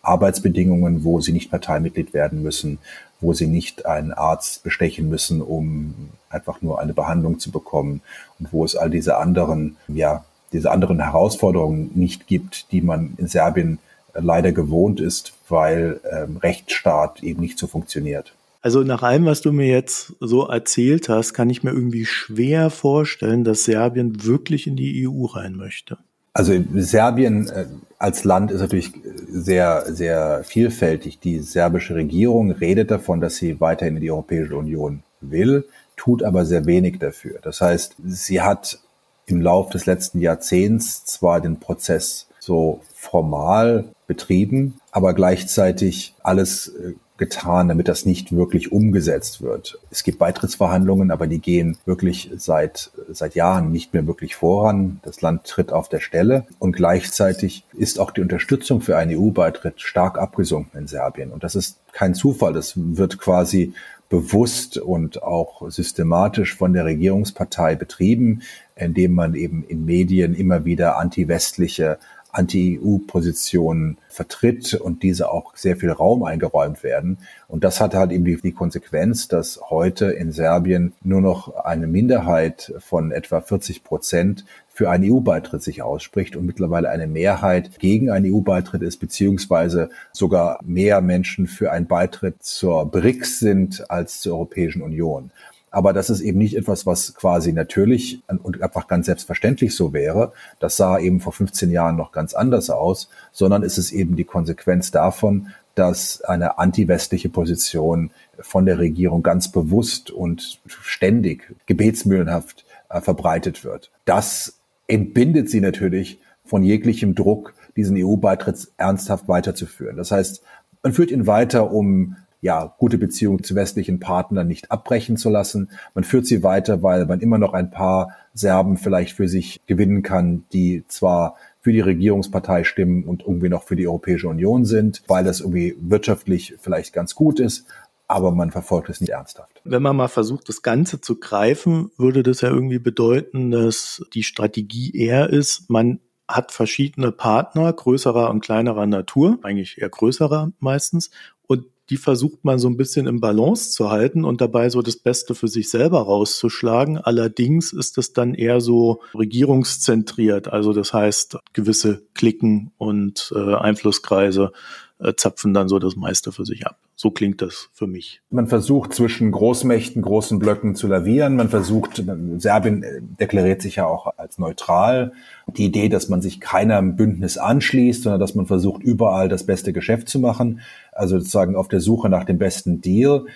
Arbeitsbedingungen, 0.04 1.04
wo 1.04 1.20
sie 1.20 1.32
nicht 1.32 1.50
Parteimitglied 1.50 2.14
werden 2.14 2.44
müssen, 2.44 2.78
wo 3.22 3.34
sie 3.34 3.48
nicht 3.48 3.88
einen 3.88 4.14
Arzt 4.14 4.62
bestechen 4.62 5.10
müssen, 5.10 5.42
um 5.42 6.12
einfach 6.30 6.62
nur 6.62 6.80
eine 6.80 6.94
Behandlung 6.94 7.40
zu 7.40 7.50
bekommen 7.50 8.02
und 8.38 8.54
wo 8.54 8.64
es 8.64 8.76
all 8.76 8.92
diese 8.92 9.18
anderen, 9.18 9.78
ja, 9.88 10.24
diese 10.54 10.70
anderen 10.70 11.00
Herausforderungen 11.02 11.90
nicht 11.96 12.28
gibt, 12.28 12.72
die 12.72 12.82
man 12.82 13.16
in 13.18 13.28
Serbien 13.28 13.80
leider 14.16 14.52
gewohnt 14.52 15.00
ist, 15.00 15.34
weil 15.50 16.00
ähm, 16.12 16.38
Rechtsstaat 16.38 17.24
eben 17.24 17.42
nicht 17.42 17.60
so 17.60 17.68
funktioniert. 17.68 18.34
Also 18.62 18.82
nach 18.82 19.04
allem, 19.04 19.26
was 19.26 19.42
du 19.42 19.52
mir 19.52 19.68
jetzt 19.68 20.14
so 20.20 20.48
erzählt 20.48 21.08
hast, 21.08 21.34
kann 21.34 21.52
ich 21.52 21.64
mir 21.64 21.72
irgendwie 21.72 22.06
schwer 22.06 22.72
vorstellen, 22.72 23.44
dass 23.44 23.66
Serbien 23.66 24.26
wirklich 24.26 24.66
in 24.66 24.76
die 24.76 25.08
EU 25.08 25.26
rein 25.26 25.56
möchte. 25.56 26.00
Also 26.34 26.54
Serbien 26.74 27.48
äh, 27.50 27.66
als 28.00 28.24
Land 28.24 28.52
ist 28.52 28.62
natürlich 28.62 28.92
sehr, 29.30 29.86
sehr 29.88 30.44
vielfältig. 30.44 31.20
Die 31.20 31.40
serbische 31.40 31.96
Regierung 31.96 32.52
redet 32.52 32.92
davon, 32.92 33.22
dass 33.22 33.36
sie 33.36 33.62
weiterhin 33.62 33.96
in 33.98 34.02
die 34.02 34.12
Europäische 34.12 34.58
Union 34.58 35.04
will, 35.22 35.66
tut 35.96 36.24
aber 36.24 36.46
sehr 36.46 36.66
wenig 36.66 37.00
dafür. 37.00 37.40
Das 37.42 37.62
heißt, 37.62 37.96
sie 38.06 38.42
hat 38.42 38.80
im 39.28 39.42
Laufe 39.42 39.72
des 39.74 39.86
letzten 39.86 40.20
Jahrzehnts 40.20 41.06
zwar 41.06 41.40
den 41.40 41.60
Prozess 41.60 42.28
so 42.40 42.82
formal 43.06 43.86
betrieben, 44.08 44.80
aber 44.92 45.14
gleichzeitig 45.14 46.14
alles 46.22 46.68
äh, 46.68 46.94
getan, 47.18 47.70
damit 47.70 47.88
das 47.88 48.06
nicht 48.06 48.36
wirklich 48.36 48.72
umgesetzt 48.72 49.42
wird. 49.42 49.80
Es 49.90 50.04
gibt 50.04 50.20
Beitrittsverhandlungen, 50.20 51.12
aber 51.12 51.28
die 51.28 51.40
gehen 51.40 51.78
wirklich 51.86 52.30
seit, 52.36 52.92
seit 53.10 53.36
Jahren 53.36 53.72
nicht 53.72 53.94
mehr 53.94 54.06
wirklich 54.06 54.36
voran. 54.36 55.00
Das 55.04 55.22
Land 55.22 55.46
tritt 55.46 55.72
auf 55.72 55.88
der 55.88 56.02
Stelle 56.02 56.46
und 56.60 56.74
gleichzeitig 56.74 57.64
ist 57.74 58.00
auch 58.00 58.12
die 58.12 58.22
Unterstützung 58.22 58.82
für 58.82 58.98
einen 58.98 59.18
EU-Beitritt 59.18 59.82
stark 59.82 60.20
abgesunken 60.20 60.82
in 60.82 60.88
Serbien. 60.88 61.32
Und 61.32 61.44
das 61.46 61.56
ist 61.56 61.78
kein 61.94 62.16
Zufall. 62.16 62.52
Das 62.52 62.74
wird 62.76 63.18
quasi 63.18 63.74
bewusst 64.10 64.78
und 64.78 65.24
auch 65.24 65.70
systematisch 65.72 66.56
von 66.56 66.74
der 66.74 66.86
Regierungspartei 66.86 67.76
betrieben, 67.76 68.42
indem 68.76 69.14
man 69.14 69.36
eben 69.36 69.64
in 69.64 69.86
Medien 69.86 70.36
immer 70.36 70.66
wieder 70.66 70.98
anti-westliche 70.98 71.98
Anti-EU-Positionen 72.36 73.98
vertritt 74.10 74.74
und 74.74 75.04
diese 75.04 75.30
auch 75.32 75.56
sehr 75.56 75.78
viel 75.78 75.92
Raum 75.92 76.24
eingeräumt 76.24 76.84
werden. 76.84 77.18
Und 77.48 77.64
das 77.64 77.80
hat 77.80 77.96
halt 77.96 78.12
eben 78.12 78.26
die, 78.26 78.38
die, 78.42 78.52
Konsequenz, 78.52 79.28
dass 79.28 79.60
heute 79.70 80.08
in 80.08 80.32
Serbien 80.32 80.94
nur 81.04 81.22
noch 81.22 81.56
eine 81.56 81.88
Minderheit 81.88 82.74
von 82.80 83.12
etwa 83.12 83.42
40 83.42 83.84
Prozent 83.84 84.46
für 84.68 84.90
einen 84.90 85.10
EU-Beitritt 85.10 85.64
sich 85.64 85.82
ausspricht 85.82 86.36
und 86.36 86.46
mittlerweile 86.46 86.90
eine 86.90 87.08
Mehrheit 87.08 87.80
gegen 87.80 88.12
einen 88.12 88.34
EU-Beitritt 88.34 88.82
ist, 88.82 88.98
beziehungsweise 88.98 89.90
sogar 90.12 90.60
mehr 90.64 91.00
Menschen 91.02 91.48
für 91.48 91.72
einen 91.72 91.88
Beitritt 91.88 92.44
zur 92.44 92.92
BRICS 92.92 93.40
sind 93.40 93.90
als 93.90 94.20
zur 94.20 94.34
Europäischen 94.34 94.82
Union. 94.82 95.32
Aber 95.76 95.92
das 95.92 96.10
ist 96.10 96.22
eben 96.22 96.38
nicht 96.38 96.56
etwas, 96.56 96.86
was 96.86 97.16
quasi 97.16 97.52
natürlich 97.52 98.22
und 98.30 98.62
einfach 98.64 98.88
ganz 98.88 99.08
selbstverständlich 99.08 99.76
so 99.76 99.92
wäre. 99.92 100.32
Das 100.58 100.78
sah 100.78 100.98
eben 101.00 101.20
vor 101.20 101.34
15 101.34 101.70
Jahren 101.70 101.98
noch 101.98 102.14
ganz 102.14 102.34
anders 102.34 102.70
aus, 102.70 103.10
sondern 103.34 103.62
es 103.62 103.78
ist 103.78 103.92
eben 103.92 104.16
die 104.16 104.24
Konsequenz 104.24 104.92
davon, 104.92 105.48
dass 105.76 106.22
eine 106.22 106.60
anti-westliche 106.60 107.28
Position 107.28 108.12
von 108.40 108.66
der 108.66 108.80
Regierung 108.80 109.22
ganz 109.22 109.52
bewusst 109.52 110.12
und 110.12 110.62
ständig 110.66 111.54
gebetsmühlenhaft 111.66 112.64
äh, 112.88 113.02
verbreitet 113.02 113.66
wird. 113.66 113.92
Das 114.06 114.58
entbindet 114.88 115.50
sie 115.50 115.60
natürlich 115.60 116.22
von 116.46 116.64
jeglichem 116.64 117.16
Druck, 117.16 117.54
diesen 117.76 117.98
EU-Beitritt 117.98 118.70
ernsthaft 118.78 119.28
weiterzuführen. 119.28 119.98
Das 119.98 120.12
heißt, 120.12 120.42
man 120.84 120.94
führt 120.94 121.12
ihn 121.12 121.28
weiter, 121.28 121.70
um 121.74 122.16
ja, 122.46 122.76
gute 122.78 123.00
Beziehungen 123.00 123.44
zu 123.44 123.56
westlichen 123.56 124.00
Partnern 124.00 124.48
nicht 124.48 124.70
abbrechen 124.70 125.18
zu 125.18 125.32
lassen. 125.32 125.72
Man 125.96 126.04
führt 126.04 126.28
sie 126.28 126.44
weiter, 126.44 126.84
weil 126.84 127.08
man 127.08 127.20
immer 127.20 127.40
noch 127.40 127.54
ein 127.54 127.72
paar 127.72 128.16
Serben 128.36 128.78
vielleicht 128.78 129.16
für 129.16 129.28
sich 129.28 129.62
gewinnen 129.66 130.04
kann, 130.04 130.44
die 130.54 130.84
zwar 130.88 131.38
für 131.62 131.72
die 131.72 131.80
Regierungspartei 131.80 132.64
stimmen 132.64 133.06
und 133.06 133.24
irgendwie 133.24 133.50
noch 133.50 133.64
für 133.64 133.76
die 133.76 133.88
Europäische 133.88 134.28
Union 134.28 134.64
sind, 134.64 135.02
weil 135.08 135.24
das 135.24 135.40
irgendwie 135.40 135.76
wirtschaftlich 135.80 136.54
vielleicht 136.60 136.94
ganz 136.94 137.16
gut 137.16 137.40
ist, 137.40 137.66
aber 138.08 138.30
man 138.30 138.52
verfolgt 138.52 138.90
es 138.90 139.02
nicht 139.02 139.10
ernsthaft. 139.10 139.60
Wenn 139.64 139.82
man 139.82 139.96
mal 139.96 140.08
versucht, 140.08 140.48
das 140.48 140.62
Ganze 140.62 141.02
zu 141.02 141.20
greifen, 141.20 141.90
würde 141.98 142.22
das 142.22 142.42
ja 142.42 142.50
irgendwie 142.50 142.78
bedeuten, 142.78 143.50
dass 143.50 144.06
die 144.14 144.22
Strategie 144.22 144.96
eher 144.96 145.32
ist, 145.32 145.68
man 145.68 146.00
hat 146.28 146.52
verschiedene 146.52 147.12
Partner 147.12 147.74
größerer 147.74 148.30
und 148.30 148.42
kleinerer 148.42 148.86
Natur, 148.86 149.40
eigentlich 149.42 149.82
eher 149.82 149.90
größerer 149.90 150.52
meistens, 150.60 151.10
und 151.48 151.66
die 151.90 151.98
versucht 151.98 152.44
man 152.44 152.60
so 152.60 152.68
ein 152.68 152.78
bisschen 152.78 153.08
im 153.08 153.20
Balance 153.20 153.72
zu 153.72 153.92
halten 153.92 154.26
und 154.26 154.42
dabei 154.42 154.70
so 154.70 154.82
das 154.82 154.98
Beste 154.98 155.36
für 155.36 155.48
sich 155.48 155.70
selber 155.70 156.02
rauszuschlagen. 156.02 156.98
Allerdings 156.98 157.74
ist 157.74 157.98
es 157.98 158.14
dann 158.14 158.34
eher 158.34 158.62
so 158.62 159.02
regierungszentriert. 159.14 160.48
Also 160.48 160.74
das 160.74 160.94
heißt, 160.94 161.38
gewisse 161.54 162.04
Klicken 162.14 162.72
und 162.78 163.32
äh, 163.36 163.56
Einflusskreise 163.56 164.52
äh, 165.00 165.14
zapfen 165.16 165.54
dann 165.54 165.68
so 165.68 165.78
das 165.78 165.96
meiste 165.96 166.32
für 166.32 166.46
sich 166.46 166.66
ab. 166.66 166.80
So 166.96 167.12
klingt 167.12 167.42
das 167.42 167.70
für 167.74 167.88
mich. 167.88 168.22
Man 168.30 168.48
versucht 168.48 168.94
zwischen 168.94 169.30
Großmächten, 169.32 170.02
großen 170.02 170.40
Blöcken 170.40 170.76
zu 170.76 170.88
lavieren. 170.88 171.36
Man 171.36 171.50
versucht, 171.50 172.02
Serbien 172.38 172.84
äh, 172.84 173.02
deklariert 173.02 173.62
sich 173.62 173.76
ja 173.76 173.86
auch 173.86 174.18
als 174.18 174.38
neutral. 174.38 175.12
Die 175.58 175.66
Idee, 175.66 175.90
dass 175.90 176.08
man 176.08 176.22
sich 176.22 176.40
keinem 176.40 176.96
Bündnis 176.96 177.38
anschließt, 177.38 178.04
sondern 178.04 178.22
dass 178.22 178.36
man 178.36 178.46
versucht, 178.46 178.82
überall 178.84 179.28
das 179.28 179.46
beste 179.46 179.74
Geschäft 179.74 180.08
zu 180.08 180.20
machen. 180.20 180.62
Also 180.96 181.20
sozusagen 181.20 181.56
auf 181.56 181.68
der 181.68 181.82
Suche 181.82 182.10
nach 182.10 182.24
dem 182.24 182.40
besten 182.40 182.82
Deal. 182.82 183.28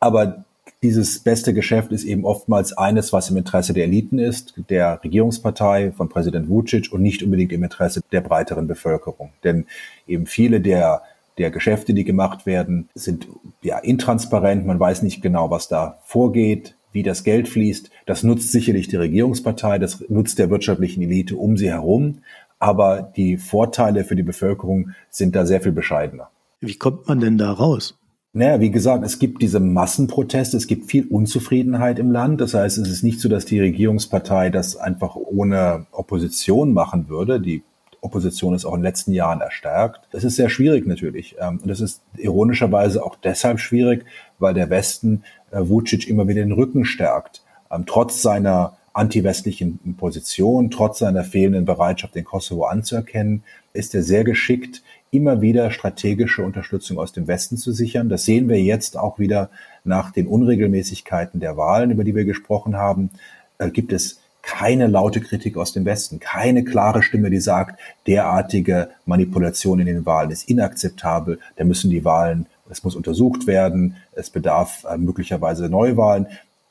Aber 0.00 0.44
dieses 0.82 1.18
beste 1.18 1.52
Geschäft 1.52 1.92
ist 1.92 2.04
eben 2.04 2.24
oftmals 2.24 2.72
eines, 2.72 3.12
was 3.12 3.30
im 3.30 3.36
Interesse 3.36 3.74
der 3.74 3.84
Eliten 3.84 4.18
ist, 4.18 4.54
der 4.70 5.02
Regierungspartei 5.04 5.92
von 5.92 6.08
Präsident 6.08 6.48
Vucic 6.48 6.92
und 6.92 7.02
nicht 7.02 7.22
unbedingt 7.22 7.52
im 7.52 7.62
Interesse 7.62 8.00
der 8.12 8.22
breiteren 8.22 8.66
Bevölkerung. 8.66 9.30
Denn 9.42 9.66
eben 10.06 10.26
viele 10.26 10.60
der 10.60 11.02
der 11.38 11.50
Geschäfte, 11.50 11.94
die 11.94 12.04
gemacht 12.04 12.46
werden, 12.46 12.88
sind 12.94 13.26
ja 13.62 13.78
intransparent. 13.78 14.66
Man 14.66 14.78
weiß 14.78 15.02
nicht 15.02 15.22
genau, 15.22 15.50
was 15.50 15.68
da 15.68 15.98
vorgeht, 16.04 16.76
wie 16.92 17.02
das 17.02 17.24
Geld 17.24 17.48
fließt. 17.48 17.90
Das 18.06 18.22
nutzt 18.22 18.52
sicherlich 18.52 18.88
die 18.88 18.96
Regierungspartei, 18.96 19.78
das 19.78 20.04
nutzt 20.08 20.38
der 20.38 20.50
wirtschaftlichen 20.50 21.02
Elite 21.02 21.36
um 21.36 21.56
sie 21.56 21.70
herum. 21.70 22.18
Aber 22.60 23.02
die 23.02 23.36
Vorteile 23.36 24.04
für 24.04 24.16
die 24.16 24.22
Bevölkerung 24.22 24.90
sind 25.10 25.34
da 25.34 25.44
sehr 25.44 25.60
viel 25.60 25.72
bescheidener. 25.72 26.30
Wie 26.66 26.76
kommt 26.76 27.08
man 27.08 27.20
denn 27.20 27.38
da 27.38 27.52
raus? 27.52 27.98
Naja, 28.32 28.60
wie 28.60 28.72
gesagt, 28.72 29.04
es 29.04 29.20
gibt 29.20 29.42
diese 29.42 29.60
Massenproteste, 29.60 30.56
es 30.56 30.66
gibt 30.66 30.90
viel 30.90 31.06
Unzufriedenheit 31.06 32.00
im 32.00 32.10
Land. 32.10 32.40
Das 32.40 32.54
heißt, 32.54 32.78
es 32.78 32.88
ist 32.88 33.04
nicht 33.04 33.20
so, 33.20 33.28
dass 33.28 33.44
die 33.44 33.60
Regierungspartei 33.60 34.50
das 34.50 34.76
einfach 34.76 35.14
ohne 35.14 35.86
Opposition 35.92 36.72
machen 36.72 37.08
würde. 37.08 37.40
Die 37.40 37.62
Opposition 38.00 38.54
ist 38.54 38.64
auch 38.64 38.74
in 38.74 38.80
den 38.80 38.86
letzten 38.86 39.12
Jahren 39.12 39.40
erstärkt. 39.40 40.08
Das 40.10 40.24
ist 40.24 40.34
sehr 40.34 40.50
schwierig 40.50 40.86
natürlich. 40.86 41.36
Ähm, 41.40 41.60
und 41.62 41.68
das 41.68 41.80
ist 41.80 42.02
ironischerweise 42.16 43.04
auch 43.04 43.16
deshalb 43.22 43.60
schwierig, 43.60 44.04
weil 44.40 44.52
der 44.52 44.68
Westen 44.68 45.22
äh, 45.52 45.60
Vucic 45.60 46.08
immer 46.08 46.26
wieder 46.26 46.42
den 46.42 46.52
Rücken 46.52 46.84
stärkt. 46.84 47.44
Ähm, 47.70 47.84
trotz 47.86 48.20
seiner 48.20 48.76
anti-westlichen 48.94 49.96
Position, 49.96 50.70
trotz 50.70 50.98
seiner 51.00 51.24
fehlenden 51.24 51.64
Bereitschaft, 51.64 52.14
den 52.14 52.24
Kosovo 52.24 52.64
anzuerkennen, 52.64 53.42
ist 53.72 53.94
er 53.94 54.02
sehr 54.02 54.24
geschickt, 54.24 54.82
immer 55.14 55.40
wieder 55.40 55.70
strategische 55.70 56.42
Unterstützung 56.42 56.98
aus 56.98 57.12
dem 57.12 57.26
Westen 57.26 57.56
zu 57.56 57.72
sichern. 57.72 58.08
Das 58.08 58.24
sehen 58.24 58.48
wir 58.48 58.60
jetzt 58.60 58.98
auch 58.98 59.18
wieder 59.18 59.50
nach 59.84 60.10
den 60.10 60.26
Unregelmäßigkeiten 60.26 61.40
der 61.40 61.56
Wahlen, 61.56 61.90
über 61.90 62.04
die 62.04 62.14
wir 62.14 62.24
gesprochen 62.24 62.76
haben. 62.76 63.10
Äh, 63.58 63.70
gibt 63.70 63.92
es 63.92 64.20
keine 64.42 64.88
laute 64.88 65.20
Kritik 65.20 65.56
aus 65.56 65.72
dem 65.72 65.84
Westen, 65.86 66.20
keine 66.20 66.64
klare 66.64 67.02
Stimme, 67.02 67.30
die 67.30 67.40
sagt, 67.40 67.80
derartige 68.06 68.90
Manipulation 69.06 69.80
in 69.80 69.86
den 69.86 70.04
Wahlen 70.04 70.30
ist 70.30 70.48
inakzeptabel, 70.50 71.38
da 71.56 71.64
müssen 71.64 71.90
die 71.90 72.04
Wahlen, 72.04 72.46
es 72.68 72.84
muss 72.84 72.94
untersucht 72.94 73.46
werden, 73.46 73.96
es 74.12 74.30
bedarf 74.30 74.84
äh, 74.88 74.98
möglicherweise 74.98 75.68
Neuwahlen. 75.68 76.26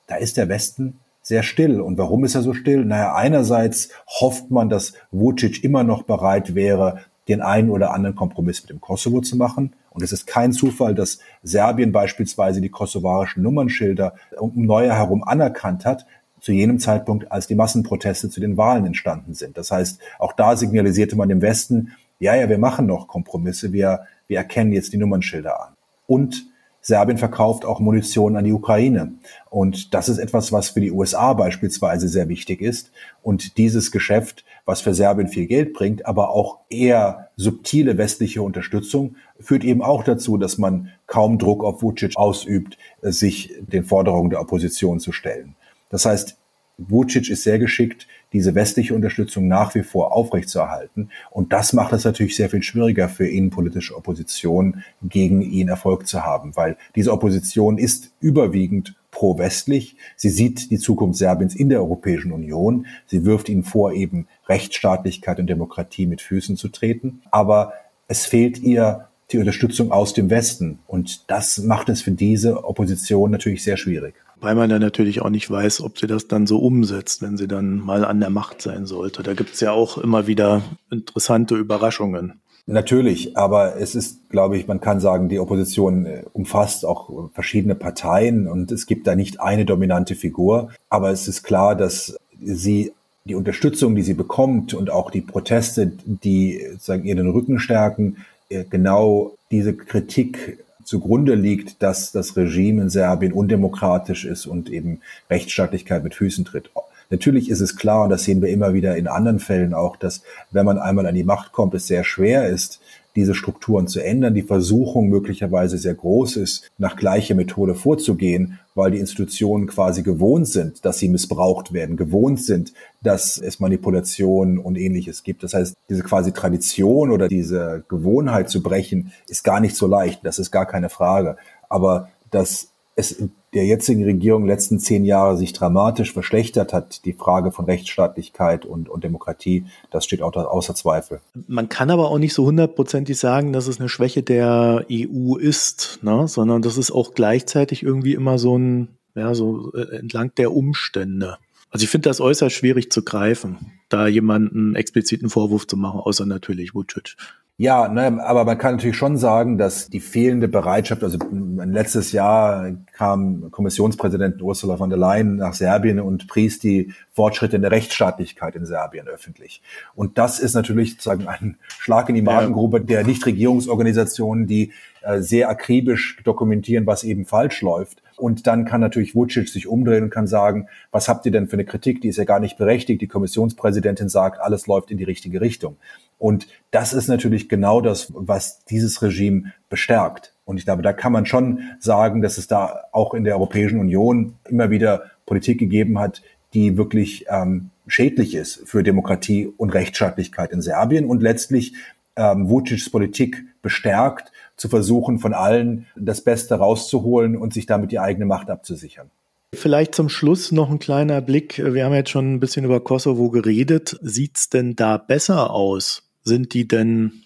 Da 0.07 0.15
ist 0.15 0.37
der 0.37 0.49
Westen 0.49 0.99
sehr 1.21 1.41
still. 1.41 1.79
Und 1.81 1.97
warum 1.97 2.25
ist 2.25 2.35
er 2.35 2.41
so 2.41 2.53
still? 2.53 2.83
Naja, 2.83 3.15
einerseits 3.15 3.89
hofft 4.19 4.51
man, 4.51 4.69
dass 4.69 4.93
Vucic 5.11 5.63
immer 5.63 5.83
noch 5.83 6.03
bereit 6.03 6.53
wäre, 6.53 6.99
den 7.27 7.41
einen 7.41 7.69
oder 7.69 7.93
anderen 7.93 8.15
Kompromiss 8.15 8.61
mit 8.61 8.69
dem 8.69 8.81
Kosovo 8.81 9.21
zu 9.21 9.37
machen. 9.37 9.75
Und 9.91 10.03
es 10.03 10.11
ist 10.11 10.27
kein 10.27 10.51
Zufall, 10.51 10.95
dass 10.95 11.19
Serbien 11.41 11.91
beispielsweise 11.91 12.61
die 12.61 12.69
kosovarischen 12.69 13.43
Nummernschilder 13.43 14.15
um 14.37 14.65
Neuer 14.65 14.95
herum 14.95 15.23
anerkannt 15.23 15.85
hat, 15.85 16.05
zu 16.39 16.51
jenem 16.51 16.79
Zeitpunkt, 16.79 17.31
als 17.31 17.47
die 17.47 17.55
Massenproteste 17.55 18.29
zu 18.29 18.41
den 18.41 18.57
Wahlen 18.57 18.85
entstanden 18.85 19.33
sind. 19.33 19.57
Das 19.57 19.71
heißt, 19.71 20.01
auch 20.19 20.33
da 20.33 20.57
signalisierte 20.57 21.15
man 21.15 21.29
dem 21.29 21.41
Westen, 21.41 21.93
ja, 22.19 22.35
ja, 22.35 22.49
wir 22.49 22.57
machen 22.57 22.85
noch 22.85 23.07
Kompromisse, 23.07 23.71
wir, 23.71 24.01
wir 24.27 24.37
erkennen 24.37 24.73
jetzt 24.73 24.91
die 24.91 24.97
Nummernschilder 24.97 25.67
an. 25.67 25.73
Und 26.05 26.45
Serbien 26.85 27.17
verkauft 27.17 27.63
auch 27.63 27.79
Munition 27.79 28.35
an 28.35 28.43
die 28.43 28.51
Ukraine. 28.51 29.13
Und 29.49 29.93
das 29.93 30.09
ist 30.09 30.17
etwas, 30.17 30.51
was 30.51 30.69
für 30.69 30.81
die 30.81 30.91
USA 30.91 31.31
beispielsweise 31.31 32.09
sehr 32.09 32.27
wichtig 32.27 32.61
ist. 32.61 32.91
Und 33.21 33.57
dieses 33.57 33.89
Geschäft, 33.89 34.43
was 34.65 34.81
für 34.81 34.93
Serbien 34.93 35.29
viel 35.29 35.47
Geld 35.47 35.73
bringt, 35.73 36.05
aber 36.05 36.31
auch 36.31 36.59
eher 36.69 37.29
subtile 37.37 37.97
westliche 37.97 38.41
Unterstützung, 38.41 39.15
führt 39.39 39.63
eben 39.63 39.81
auch 39.81 40.03
dazu, 40.03 40.37
dass 40.37 40.57
man 40.57 40.89
kaum 41.07 41.39
Druck 41.39 41.63
auf 41.63 41.81
Vucic 41.81 42.17
ausübt, 42.17 42.77
sich 43.01 43.53
den 43.61 43.85
Forderungen 43.85 44.29
der 44.29 44.41
Opposition 44.41 44.99
zu 44.99 45.13
stellen. 45.13 45.55
Das 45.89 46.05
heißt, 46.05 46.35
Vucic 46.77 47.29
ist 47.29 47.43
sehr 47.43 47.59
geschickt, 47.59 48.07
diese 48.33 48.55
westliche 48.55 48.93
Unterstützung 48.93 49.47
nach 49.47 49.75
wie 49.75 49.83
vor 49.83 50.11
aufrechtzuerhalten. 50.11 51.09
Und 51.31 51.53
das 51.53 51.73
macht 51.73 51.93
es 51.93 52.03
natürlich 52.03 52.35
sehr 52.35 52.49
viel 52.49 52.63
schwieriger 52.63 53.07
für 53.07 53.27
innenpolitische 53.27 53.95
Opposition, 53.95 54.83
gegen 55.01 55.41
ihn 55.41 55.69
Erfolg 55.69 56.07
zu 56.07 56.25
haben, 56.25 56.55
weil 56.55 56.77
diese 56.95 57.11
Opposition 57.11 57.77
ist 57.77 58.11
überwiegend 58.19 58.95
pro-westlich. 59.11 59.95
Sie 60.15 60.29
sieht 60.29 60.71
die 60.71 60.79
Zukunft 60.79 61.19
Serbiens 61.19 61.55
in 61.55 61.69
der 61.69 61.79
Europäischen 61.79 62.31
Union. 62.31 62.87
Sie 63.05 63.25
wirft 63.25 63.47
ihnen 63.47 63.63
vor, 63.63 63.93
eben 63.93 64.27
Rechtsstaatlichkeit 64.49 65.39
und 65.39 65.47
Demokratie 65.47 66.07
mit 66.07 66.21
Füßen 66.21 66.57
zu 66.57 66.69
treten. 66.69 67.21
Aber 67.31 67.73
es 68.07 68.25
fehlt 68.25 68.59
ihr 68.59 69.07
die 69.31 69.37
Unterstützung 69.37 69.91
aus 69.91 70.13
dem 70.13 70.29
Westen. 70.29 70.79
Und 70.87 71.29
das 71.29 71.59
macht 71.59 71.89
es 71.89 72.01
für 72.01 72.11
diese 72.11 72.65
Opposition 72.65 73.31
natürlich 73.31 73.63
sehr 73.63 73.77
schwierig. 73.77 74.15
Weil 74.43 74.55
man 74.55 74.69
dann 74.69 74.81
natürlich 74.81 75.21
auch 75.21 75.29
nicht 75.29 75.49
weiß, 75.49 75.79
ob 75.81 75.97
sie 75.97 76.05
das 76.05 76.27
dann 76.27 76.47
so 76.47 76.59
umsetzt, 76.59 77.21
wenn 77.21 77.37
sie 77.37 77.47
dann 77.47 77.77
mal 77.77 78.03
an 78.03 78.19
der 78.19 78.29
Macht 78.29 78.61
sein 78.61 78.85
sollte. 78.85 79.23
Da 79.23 79.35
gibt 79.35 79.53
es 79.53 79.61
ja 79.61 79.71
auch 79.71 79.97
immer 79.97 80.27
wieder 80.27 80.61
interessante 80.91 81.55
Überraschungen. 81.55 82.41
Natürlich, 82.65 83.37
aber 83.37 83.77
es 83.77 83.95
ist, 83.95 84.29
glaube 84.29 84.57
ich, 84.57 84.67
man 84.67 84.81
kann 84.81 84.99
sagen, 84.99 85.29
die 85.29 85.39
Opposition 85.39 86.05
äh, 86.05 86.23
umfasst 86.33 86.85
auch 86.85 87.29
verschiedene 87.33 87.75
Parteien 87.75 88.49
und 88.49 88.69
es 88.73 88.85
gibt 88.85 89.07
da 89.07 89.15
nicht 89.15 89.39
eine 89.39 89.63
dominante 89.63 90.13
Figur. 90.13 90.71
Aber 90.89 91.11
es 91.11 91.29
ist 91.29 91.43
klar, 91.43 91.75
dass 91.77 92.17
sie 92.41 92.91
die 93.23 93.35
Unterstützung, 93.35 93.95
die 93.95 94.01
sie 94.01 94.13
bekommt 94.13 94.73
und 94.73 94.89
auch 94.89 95.09
die 95.09 95.21
Proteste, 95.21 95.93
die 96.05 96.61
sagen, 96.79 97.05
ihr 97.05 97.15
den 97.15 97.29
Rücken 97.29 97.59
stärken, 97.59 98.17
äh, 98.49 98.65
genau 98.69 99.31
diese 99.51 99.73
Kritik 99.73 100.59
zugrunde 100.83 101.35
liegt, 101.35 101.81
dass 101.81 102.11
das 102.11 102.35
Regime 102.37 102.81
in 102.81 102.89
Serbien 102.89 103.33
undemokratisch 103.33 104.25
ist 104.25 104.45
und 104.45 104.69
eben 104.69 105.01
Rechtsstaatlichkeit 105.29 106.03
mit 106.03 106.15
Füßen 106.15 106.45
tritt. 106.45 106.69
Natürlich 107.09 107.49
ist 107.49 107.61
es 107.61 107.75
klar, 107.75 108.05
und 108.05 108.09
das 108.09 108.23
sehen 108.23 108.41
wir 108.41 108.49
immer 108.49 108.73
wieder 108.73 108.97
in 108.97 109.07
anderen 109.07 109.39
Fällen 109.39 109.73
auch, 109.73 109.97
dass 109.97 110.23
wenn 110.51 110.65
man 110.65 110.79
einmal 110.79 111.05
an 111.05 111.15
die 111.15 111.23
Macht 111.23 111.51
kommt, 111.51 111.75
es 111.75 111.87
sehr 111.87 112.03
schwer 112.03 112.47
ist, 112.47 112.81
diese 113.15 113.35
Strukturen 113.35 113.87
zu 113.87 113.99
ändern, 113.99 114.33
die 114.33 114.41
Versuchung 114.41 115.09
möglicherweise 115.09 115.77
sehr 115.77 115.93
groß 115.93 116.37
ist, 116.37 116.71
nach 116.77 116.95
gleicher 116.95 117.35
Methode 117.35 117.75
vorzugehen, 117.75 118.59
weil 118.75 118.91
die 118.91 118.99
Institutionen 118.99 119.67
quasi 119.67 120.01
gewohnt 120.01 120.47
sind, 120.47 120.83
dass 120.83 120.97
sie 120.97 121.09
missbraucht 121.09 121.73
werden, 121.73 121.95
gewohnt 121.95 122.41
sind, 122.41 122.73
dass 123.01 123.37
es 123.37 123.59
Manipulationen 123.59 124.57
und 124.57 124.77
ähnliches 124.77 125.23
gibt. 125.23 125.43
Das 125.43 125.53
heißt, 125.53 125.75
diese 125.89 126.03
quasi 126.03 126.31
Tradition 126.31 127.11
oder 127.11 127.27
diese 127.27 127.83
Gewohnheit 127.87 128.49
zu 128.49 128.63
brechen, 128.63 129.11
ist 129.27 129.43
gar 129.43 129.59
nicht 129.59 129.75
so 129.75 129.85
leicht. 129.85 130.25
Das 130.25 130.39
ist 130.39 130.51
gar 130.51 130.65
keine 130.65 130.89
Frage. 130.89 131.37
Aber 131.69 132.09
dass 132.31 132.69
es 132.95 133.23
der 133.53 133.65
jetzigen 133.65 134.03
Regierung 134.03 134.45
letzten 134.45 134.79
zehn 134.79 135.05
Jahre 135.05 135.37
sich 135.37 135.53
dramatisch 135.53 136.13
verschlechtert 136.13 136.73
hat, 136.73 137.05
die 137.05 137.13
Frage 137.13 137.51
von 137.51 137.65
Rechtsstaatlichkeit 137.65 138.65
und, 138.65 138.89
und 138.89 139.03
Demokratie, 139.03 139.65
das 139.91 140.05
steht 140.05 140.21
auch 140.21 140.33
außer 140.33 140.75
Zweifel. 140.75 141.21
Man 141.47 141.69
kann 141.69 141.91
aber 141.91 142.09
auch 142.09 142.17
nicht 142.17 142.33
so 142.33 142.45
hundertprozentig 142.45 143.17
sagen, 143.17 143.53
dass 143.53 143.67
es 143.67 143.79
eine 143.79 143.89
Schwäche 143.89 144.23
der 144.23 144.85
EU 144.91 145.35
ist, 145.35 145.99
ne? 146.01 146.27
sondern 146.27 146.61
das 146.61 146.77
ist 146.77 146.91
auch 146.91 147.13
gleichzeitig 147.13 147.83
irgendwie 147.83 148.13
immer 148.13 148.37
so 148.37 148.57
ein, 148.57 148.89
ja, 149.15 149.33
so 149.35 149.71
äh, 149.73 149.97
entlang 149.97 150.31
der 150.35 150.53
Umstände. 150.53 151.37
Also 151.73 151.85
ich 151.85 151.89
finde 151.89 152.07
das 152.07 152.21
äußerst 152.21 152.55
schwierig 152.55 152.91
zu 152.91 153.03
greifen, 153.03 153.71
da 153.89 154.05
jemanden 154.05 154.75
expliziten 154.75 155.29
Vorwurf 155.29 155.65
zu 155.65 155.75
machen, 155.75 155.99
außer 155.99 156.27
natürlich 156.27 156.75
Vucic. 156.75 157.15
Ja, 157.57 157.87
ne, 157.87 158.23
aber 158.23 158.45
man 158.45 158.57
kann 158.57 158.75
natürlich 158.75 158.97
schon 158.97 159.17
sagen, 159.17 159.57
dass 159.57 159.89
die 159.89 159.99
fehlende 159.99 160.47
Bereitschaft, 160.47 161.03
also 161.03 161.17
letztes 161.65 162.11
Jahr 162.11 162.71
kam 162.93 163.49
Kommissionspräsident 163.51 164.41
Ursula 164.41 164.77
von 164.77 164.89
der 164.89 164.99
Leyen 164.99 165.37
nach 165.37 165.53
Serbien 165.53 165.99
und 165.99 166.27
pries 166.27 166.59
die 166.59 166.93
Fortschritte 167.11 167.55
in 167.55 167.61
der 167.63 167.71
Rechtsstaatlichkeit 167.71 168.55
in 168.55 168.65
Serbien 168.65 169.07
öffentlich. 169.07 169.61
Und 169.95 170.17
das 170.17 170.39
ist 170.39 170.53
natürlich 170.53 170.91
sozusagen 170.91 171.27
ein 171.27 171.57
Schlag 171.67 172.09
in 172.09 172.15
die 172.15 172.21
Magengrube 172.23 172.81
der 172.81 173.03
Nichtregierungsorganisationen, 173.03 174.45
die 174.45 174.71
sehr 175.19 175.49
akribisch 175.49 176.17
dokumentieren, 176.23 176.87
was 176.87 177.03
eben 177.03 177.25
falsch 177.25 177.61
läuft. 177.61 178.01
Und 178.15 178.47
dann 178.47 178.65
kann 178.65 178.81
natürlich 178.81 179.15
Vucic 179.15 179.49
sich 179.49 179.67
umdrehen 179.67 180.03
und 180.03 180.09
kann 180.09 180.27
sagen, 180.27 180.67
was 180.91 181.09
habt 181.09 181.25
ihr 181.25 181.31
denn 181.31 181.47
für 181.47 181.53
eine 181.53 181.65
Kritik? 181.65 182.01
Die 182.01 182.07
ist 182.07 182.17
ja 182.17 182.23
gar 182.23 182.39
nicht 182.39 182.57
berechtigt. 182.57 183.01
Die 183.01 183.07
Kommissionspräsidentin 183.07 184.09
sagt, 184.09 184.39
alles 184.39 184.67
läuft 184.67 184.91
in 184.91 184.97
die 184.97 185.03
richtige 185.03 185.41
Richtung. 185.41 185.77
Und 186.19 186.47
das 186.71 186.93
ist 186.93 187.07
natürlich 187.07 187.49
genau 187.49 187.81
das, 187.81 188.13
was 188.15 188.63
dieses 188.65 189.01
Regime 189.01 189.51
bestärkt. 189.69 190.33
Und 190.45 190.57
ich 190.57 190.65
glaube, 190.65 190.81
da 190.81 190.93
kann 190.93 191.11
man 191.11 191.25
schon 191.25 191.61
sagen, 191.79 192.21
dass 192.21 192.37
es 192.37 192.47
da 192.47 192.81
auch 192.91 193.13
in 193.13 193.23
der 193.23 193.35
Europäischen 193.35 193.79
Union 193.79 194.35
immer 194.47 194.69
wieder 194.69 195.11
Politik 195.25 195.59
gegeben 195.59 195.99
hat, 195.99 196.21
die 196.53 196.77
wirklich 196.77 197.25
ähm, 197.29 197.71
schädlich 197.87 198.35
ist 198.35 198.61
für 198.65 198.83
Demokratie 198.83 199.51
und 199.57 199.71
Rechtsstaatlichkeit 199.71 200.51
in 200.51 200.61
Serbien 200.61 201.05
und 201.05 201.21
letztlich 201.21 201.73
ähm, 202.15 202.49
Vucic's 202.49 202.89
Politik 202.89 203.43
bestärkt, 203.61 204.31
zu 204.55 204.69
versuchen, 204.69 205.19
von 205.19 205.33
allen 205.33 205.87
das 205.95 206.21
Beste 206.21 206.55
rauszuholen 206.55 207.35
und 207.35 207.53
sich 207.53 207.65
damit 207.65 207.91
die 207.91 207.99
eigene 207.99 208.25
Macht 208.25 208.49
abzusichern. 208.49 209.09
Vielleicht 209.53 209.93
zum 209.93 210.09
Schluss 210.09 210.51
noch 210.51 210.71
ein 210.71 210.79
kleiner 210.79 211.21
Blick. 211.21 211.59
Wir 211.63 211.85
haben 211.85 211.93
jetzt 211.93 212.09
schon 212.09 212.33
ein 212.33 212.39
bisschen 212.39 212.65
über 212.65 212.83
Kosovo 212.83 213.29
geredet. 213.29 213.97
Sieht's 214.01 214.49
denn 214.49 214.75
da 214.75 214.97
besser 214.97 215.51
aus? 215.51 216.03
Sind 216.23 216.53
die 216.53 216.67
denn 216.67 217.23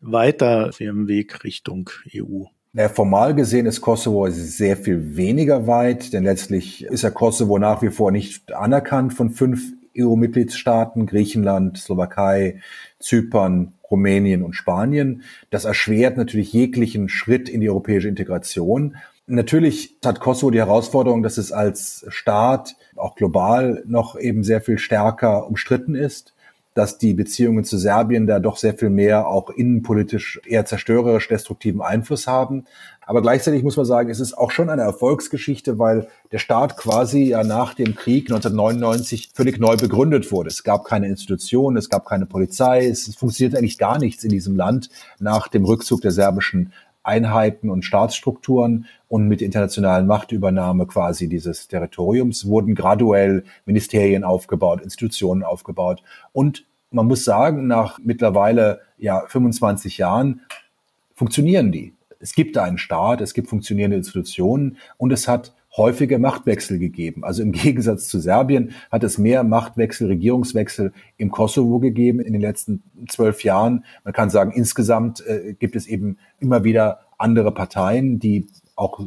weiter 0.00 0.68
auf 0.68 0.80
ihrem 0.80 1.08
Weg 1.08 1.42
Richtung 1.42 1.90
EU? 2.14 2.44
Ja, 2.74 2.88
formal 2.88 3.34
gesehen 3.34 3.66
ist 3.66 3.80
Kosovo 3.80 4.28
sehr 4.30 4.76
viel 4.76 5.16
weniger 5.16 5.66
weit, 5.66 6.12
denn 6.12 6.24
letztlich 6.24 6.84
ist 6.84 7.02
ja 7.02 7.10
Kosovo 7.10 7.58
nach 7.58 7.82
wie 7.82 7.90
vor 7.90 8.10
nicht 8.10 8.52
anerkannt 8.52 9.14
von 9.14 9.30
fünf 9.30 9.72
EU-Mitgliedstaaten, 9.96 11.06
Griechenland, 11.06 11.78
Slowakei, 11.78 12.60
Zypern, 12.98 13.73
Rumänien 13.90 14.42
und 14.42 14.54
Spanien. 14.54 15.22
Das 15.50 15.64
erschwert 15.64 16.16
natürlich 16.16 16.52
jeglichen 16.52 17.08
Schritt 17.08 17.48
in 17.48 17.60
die 17.60 17.68
europäische 17.68 18.08
Integration. 18.08 18.96
Natürlich 19.26 19.96
hat 20.04 20.20
Kosovo 20.20 20.50
die 20.50 20.58
Herausforderung, 20.58 21.22
dass 21.22 21.38
es 21.38 21.50
als 21.50 22.04
Staat 22.08 22.76
auch 22.96 23.14
global 23.14 23.82
noch 23.86 24.18
eben 24.18 24.44
sehr 24.44 24.60
viel 24.60 24.78
stärker 24.78 25.46
umstritten 25.46 25.94
ist, 25.94 26.33
dass 26.74 26.98
die 26.98 27.14
Beziehungen 27.14 27.64
zu 27.64 27.78
Serbien 27.78 28.26
da 28.26 28.40
doch 28.40 28.56
sehr 28.56 28.74
viel 28.74 28.90
mehr 28.90 29.28
auch 29.28 29.50
innenpolitisch 29.50 30.40
eher 30.44 30.66
zerstörerisch 30.66 31.28
destruktiven 31.28 31.80
Einfluss 31.80 32.26
haben. 32.26 32.64
Aber 33.06 33.22
gleichzeitig 33.22 33.62
muss 33.62 33.76
man 33.76 33.86
sagen, 33.86 34.10
es 34.10 34.18
ist 34.18 34.36
auch 34.36 34.50
schon 34.50 34.70
eine 34.70 34.82
Erfolgsgeschichte, 34.82 35.78
weil 35.78 36.08
der 36.32 36.38
Staat 36.38 36.76
quasi 36.76 37.24
ja 37.24 37.44
nach 37.44 37.74
dem 37.74 37.94
Krieg 37.94 38.30
1999 38.30 39.30
völlig 39.34 39.58
neu 39.58 39.76
begründet 39.76 40.32
wurde. 40.32 40.48
Es 40.48 40.64
gab 40.64 40.84
keine 40.84 41.06
Institutionen, 41.06 41.76
es 41.76 41.90
gab 41.90 42.06
keine 42.06 42.26
Polizei, 42.26 42.86
es 42.86 43.14
funktioniert 43.14 43.56
eigentlich 43.56 43.78
gar 43.78 43.98
nichts 43.98 44.24
in 44.24 44.30
diesem 44.30 44.56
Land 44.56 44.88
nach 45.20 45.48
dem 45.48 45.64
Rückzug 45.64 46.00
der 46.00 46.12
serbischen 46.12 46.72
Einheiten 47.04 47.70
und 47.70 47.84
Staatsstrukturen 47.84 48.86
und 49.08 49.28
mit 49.28 49.42
internationalen 49.42 50.06
Machtübernahme 50.06 50.86
quasi 50.86 51.28
dieses 51.28 51.68
Territoriums 51.68 52.46
wurden 52.48 52.74
graduell 52.74 53.44
Ministerien 53.66 54.24
aufgebaut, 54.24 54.80
Institutionen 54.82 55.44
aufgebaut 55.44 56.02
und 56.32 56.64
man 56.90 57.06
muss 57.06 57.24
sagen, 57.24 57.66
nach 57.66 57.98
mittlerweile 58.02 58.80
ja 58.98 59.24
25 59.26 59.98
Jahren 59.98 60.42
funktionieren 61.14 61.72
die. 61.72 61.94
Es 62.20 62.34
gibt 62.34 62.56
einen 62.56 62.78
Staat, 62.78 63.20
es 63.20 63.34
gibt 63.34 63.48
funktionierende 63.48 63.96
Institutionen 63.96 64.78
und 64.96 65.12
es 65.12 65.28
hat 65.28 65.53
häufige 65.76 66.18
Machtwechsel 66.18 66.78
gegeben. 66.78 67.24
Also 67.24 67.42
im 67.42 67.52
Gegensatz 67.52 68.08
zu 68.08 68.18
Serbien 68.18 68.72
hat 68.90 69.04
es 69.04 69.18
mehr 69.18 69.44
Machtwechsel, 69.44 70.06
Regierungswechsel 70.08 70.92
im 71.16 71.30
Kosovo 71.30 71.78
gegeben 71.78 72.20
in 72.20 72.32
den 72.32 72.42
letzten 72.42 72.82
zwölf 73.08 73.44
Jahren. 73.44 73.84
Man 74.04 74.12
kann 74.12 74.30
sagen, 74.30 74.52
insgesamt 74.52 75.24
äh, 75.26 75.54
gibt 75.54 75.76
es 75.76 75.86
eben 75.86 76.18
immer 76.40 76.64
wieder 76.64 77.00
andere 77.18 77.52
Parteien, 77.52 78.18
die 78.18 78.46
auch, 78.76 79.00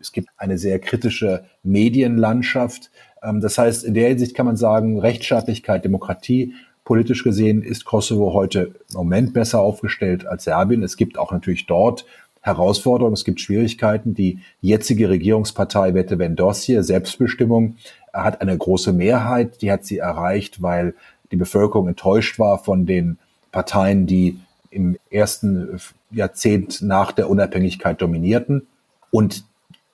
es 0.00 0.12
gibt 0.12 0.28
eine 0.36 0.58
sehr 0.58 0.78
kritische 0.78 1.44
Medienlandschaft. 1.62 2.90
Ähm, 3.22 3.40
das 3.40 3.58
heißt, 3.58 3.84
in 3.84 3.94
der 3.94 4.08
Hinsicht 4.08 4.34
kann 4.34 4.46
man 4.46 4.56
sagen, 4.56 4.98
Rechtsstaatlichkeit, 4.98 5.84
Demokratie, 5.84 6.54
politisch 6.84 7.24
gesehen 7.24 7.62
ist 7.62 7.86
Kosovo 7.86 8.34
heute 8.34 8.74
im 8.90 8.96
Moment 8.96 9.32
besser 9.32 9.60
aufgestellt 9.60 10.26
als 10.26 10.44
Serbien. 10.44 10.82
Es 10.82 10.96
gibt 10.96 11.18
auch 11.18 11.32
natürlich 11.32 11.66
dort 11.66 12.04
Herausforderungen, 12.44 13.14
es 13.14 13.24
gibt 13.24 13.40
Schwierigkeiten. 13.40 14.12
Die 14.12 14.38
jetzige 14.60 15.08
Regierungspartei 15.08 15.94
Wette 15.94 16.18
Vendosje, 16.18 16.82
Selbstbestimmung, 16.82 17.76
hat 18.12 18.42
eine 18.42 18.56
große 18.56 18.92
Mehrheit. 18.92 19.62
Die 19.62 19.72
hat 19.72 19.86
sie 19.86 19.96
erreicht, 19.96 20.60
weil 20.60 20.94
die 21.32 21.36
Bevölkerung 21.36 21.88
enttäuscht 21.88 22.38
war 22.38 22.58
von 22.58 22.84
den 22.84 23.16
Parteien, 23.50 24.06
die 24.06 24.38
im 24.68 24.98
ersten 25.10 25.80
Jahrzehnt 26.10 26.82
nach 26.82 27.12
der 27.12 27.30
Unabhängigkeit 27.30 28.02
dominierten. 28.02 28.66
Und 29.10 29.44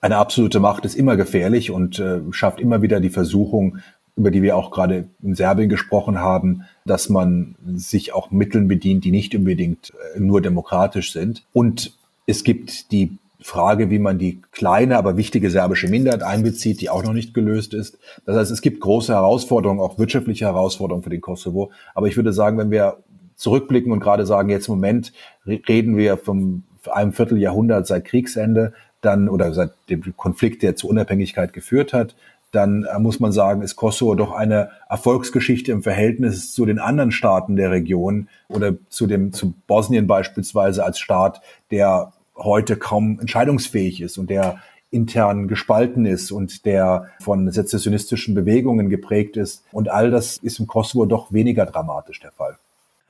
eine 0.01 0.17
absolute 0.17 0.59
Macht 0.59 0.83
ist 0.83 0.95
immer 0.95 1.15
gefährlich 1.15 1.71
und 1.71 1.99
äh, 1.99 2.19
schafft 2.31 2.59
immer 2.59 2.81
wieder 2.81 2.99
die 2.99 3.11
Versuchung, 3.11 3.77
über 4.17 4.29
die 4.29 4.41
wir 4.41 4.57
auch 4.57 4.71
gerade 4.71 5.07
in 5.23 5.35
Serbien 5.35 5.69
gesprochen 5.69 6.19
haben, 6.19 6.65
dass 6.83 7.07
man 7.07 7.55
sich 7.75 8.13
auch 8.13 8.29
Mitteln 8.29 8.67
bedient, 8.67 9.05
die 9.05 9.11
nicht 9.11 9.33
unbedingt 9.35 9.93
äh, 10.15 10.19
nur 10.19 10.41
demokratisch 10.41 11.13
sind. 11.13 11.43
Und 11.53 11.93
es 12.25 12.43
gibt 12.43 12.91
die 12.91 13.17
Frage, 13.41 13.89
wie 13.89 13.99
man 13.99 14.19
die 14.19 14.41
kleine, 14.51 14.97
aber 14.97 15.17
wichtige 15.17 15.49
serbische 15.49 15.87
Minderheit 15.87 16.21
einbezieht, 16.21 16.79
die 16.79 16.89
auch 16.89 17.03
noch 17.03 17.13
nicht 17.13 17.33
gelöst 17.33 17.73
ist. 17.73 17.97
Das 18.25 18.37
heißt, 18.37 18.51
es 18.51 18.61
gibt 18.61 18.81
große 18.81 19.13
Herausforderungen, 19.13 19.79
auch 19.79 19.97
wirtschaftliche 19.97 20.45
Herausforderungen 20.45 21.03
für 21.03 21.09
den 21.09 21.21
Kosovo. 21.21 21.71
Aber 21.95 22.07
ich 22.07 22.15
würde 22.15 22.33
sagen, 22.33 22.57
wenn 22.59 22.69
wir 22.69 22.97
zurückblicken 23.35 23.91
und 23.91 23.99
gerade 23.99 24.27
sagen, 24.27 24.49
jetzt 24.49 24.67
im 24.67 24.75
Moment 24.75 25.11
reden 25.47 25.97
wir 25.97 26.17
vom 26.17 26.63
einem 26.89 27.13
Vierteljahrhundert 27.13 27.87
seit 27.87 28.05
Kriegsende, 28.05 28.73
dann 29.01 29.27
oder 29.27 29.51
seit 29.53 29.71
dem 29.89 30.15
Konflikt, 30.15 30.61
der 30.61 30.75
zur 30.75 30.91
Unabhängigkeit 30.91 31.53
geführt 31.53 31.93
hat, 31.93 32.15
dann 32.51 32.83
äh, 32.83 32.99
muss 32.99 33.19
man 33.19 33.31
sagen, 33.31 33.61
ist 33.61 33.75
Kosovo 33.75 34.15
doch 34.15 34.31
eine 34.31 34.69
Erfolgsgeschichte 34.89 35.71
im 35.71 35.83
Verhältnis 35.83 36.53
zu 36.53 36.65
den 36.65 36.79
anderen 36.79 37.11
Staaten 37.11 37.55
der 37.55 37.71
Region 37.71 38.27
oder 38.49 38.73
zu 38.89 39.07
dem 39.07 39.33
zu 39.33 39.53
Bosnien 39.67 40.07
beispielsweise 40.07 40.83
als 40.83 40.99
Staat, 40.99 41.41
der 41.71 42.13
heute 42.35 42.75
kaum 42.75 43.19
entscheidungsfähig 43.19 44.01
ist 44.01 44.17
und 44.17 44.29
der 44.29 44.61
intern 44.89 45.47
gespalten 45.47 46.05
ist 46.05 46.31
und 46.31 46.65
der 46.65 47.07
von 47.21 47.49
sezessionistischen 47.49 48.35
Bewegungen 48.35 48.89
geprägt 48.89 49.37
ist. 49.37 49.63
Und 49.71 49.89
all 49.89 50.11
das 50.11 50.37
ist 50.37 50.59
im 50.59 50.67
Kosovo 50.67 51.05
doch 51.05 51.31
weniger 51.31 51.65
dramatisch 51.65 52.19
der 52.19 52.31
Fall. 52.31 52.57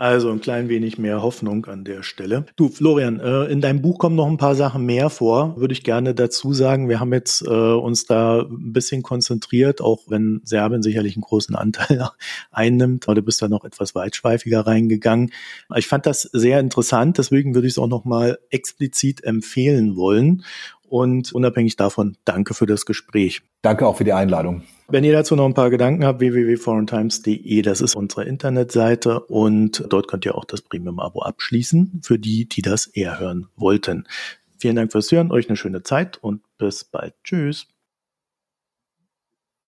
Also 0.01 0.31
ein 0.31 0.41
klein 0.41 0.67
wenig 0.67 0.97
mehr 0.97 1.21
Hoffnung 1.21 1.67
an 1.67 1.83
der 1.83 2.01
Stelle. 2.01 2.47
Du, 2.55 2.69
Florian, 2.69 3.19
äh, 3.19 3.43
in 3.43 3.61
deinem 3.61 3.83
Buch 3.83 3.99
kommen 3.99 4.15
noch 4.15 4.25
ein 4.25 4.37
paar 4.37 4.55
Sachen 4.55 4.83
mehr 4.83 5.11
vor, 5.11 5.55
würde 5.57 5.73
ich 5.73 5.83
gerne 5.83 6.15
dazu 6.15 6.53
sagen. 6.55 6.89
Wir 6.89 6.99
haben 6.99 7.13
jetzt 7.13 7.43
äh, 7.43 7.47
uns 7.47 8.07
da 8.07 8.39
ein 8.39 8.73
bisschen 8.73 9.03
konzentriert, 9.03 9.79
auch 9.79 9.99
wenn 10.07 10.41
Serbien 10.43 10.81
sicherlich 10.81 11.15
einen 11.15 11.21
großen 11.21 11.55
Anteil 11.55 12.09
einnimmt, 12.51 13.07
aber 13.07 13.13
du 13.13 13.21
bist 13.21 13.43
da 13.43 13.47
noch 13.47 13.63
etwas 13.63 13.93
weitschweifiger 13.93 14.65
reingegangen. 14.65 15.31
Ich 15.75 15.85
fand 15.85 16.07
das 16.07 16.23
sehr 16.23 16.59
interessant, 16.59 17.19
deswegen 17.19 17.53
würde 17.53 17.67
ich 17.67 17.73
es 17.73 17.77
auch 17.77 17.85
noch 17.85 18.03
mal 18.03 18.39
explizit 18.49 19.23
empfehlen 19.23 19.97
wollen. 19.97 20.43
Und 20.91 21.31
unabhängig 21.31 21.77
davon, 21.77 22.17
danke 22.25 22.53
für 22.53 22.65
das 22.65 22.85
Gespräch. 22.85 23.43
Danke 23.61 23.87
auch 23.87 23.95
für 23.95 24.03
die 24.03 24.11
Einladung. 24.11 24.63
Wenn 24.89 25.05
ihr 25.05 25.13
dazu 25.13 25.37
noch 25.37 25.45
ein 25.45 25.53
paar 25.53 25.69
Gedanken 25.69 26.03
habt, 26.03 26.19
www.foreigntimes.de, 26.19 27.61
das 27.61 27.79
ist 27.79 27.95
unsere 27.95 28.25
Internetseite 28.25 29.21
und 29.21 29.85
dort 29.87 30.09
könnt 30.09 30.25
ihr 30.25 30.35
auch 30.35 30.43
das 30.43 30.61
Premium-Abo 30.61 31.21
abschließen, 31.21 32.01
für 32.03 32.19
die, 32.19 32.45
die 32.49 32.61
das 32.61 32.87
eher 32.87 33.21
hören 33.21 33.47
wollten. 33.55 34.05
Vielen 34.57 34.75
Dank 34.75 34.91
fürs 34.91 35.09
Hören, 35.13 35.31
euch 35.31 35.47
eine 35.47 35.55
schöne 35.55 35.81
Zeit 35.83 36.17
und 36.21 36.41
bis 36.57 36.83
bald. 36.83 37.13
Tschüss. 37.23 37.67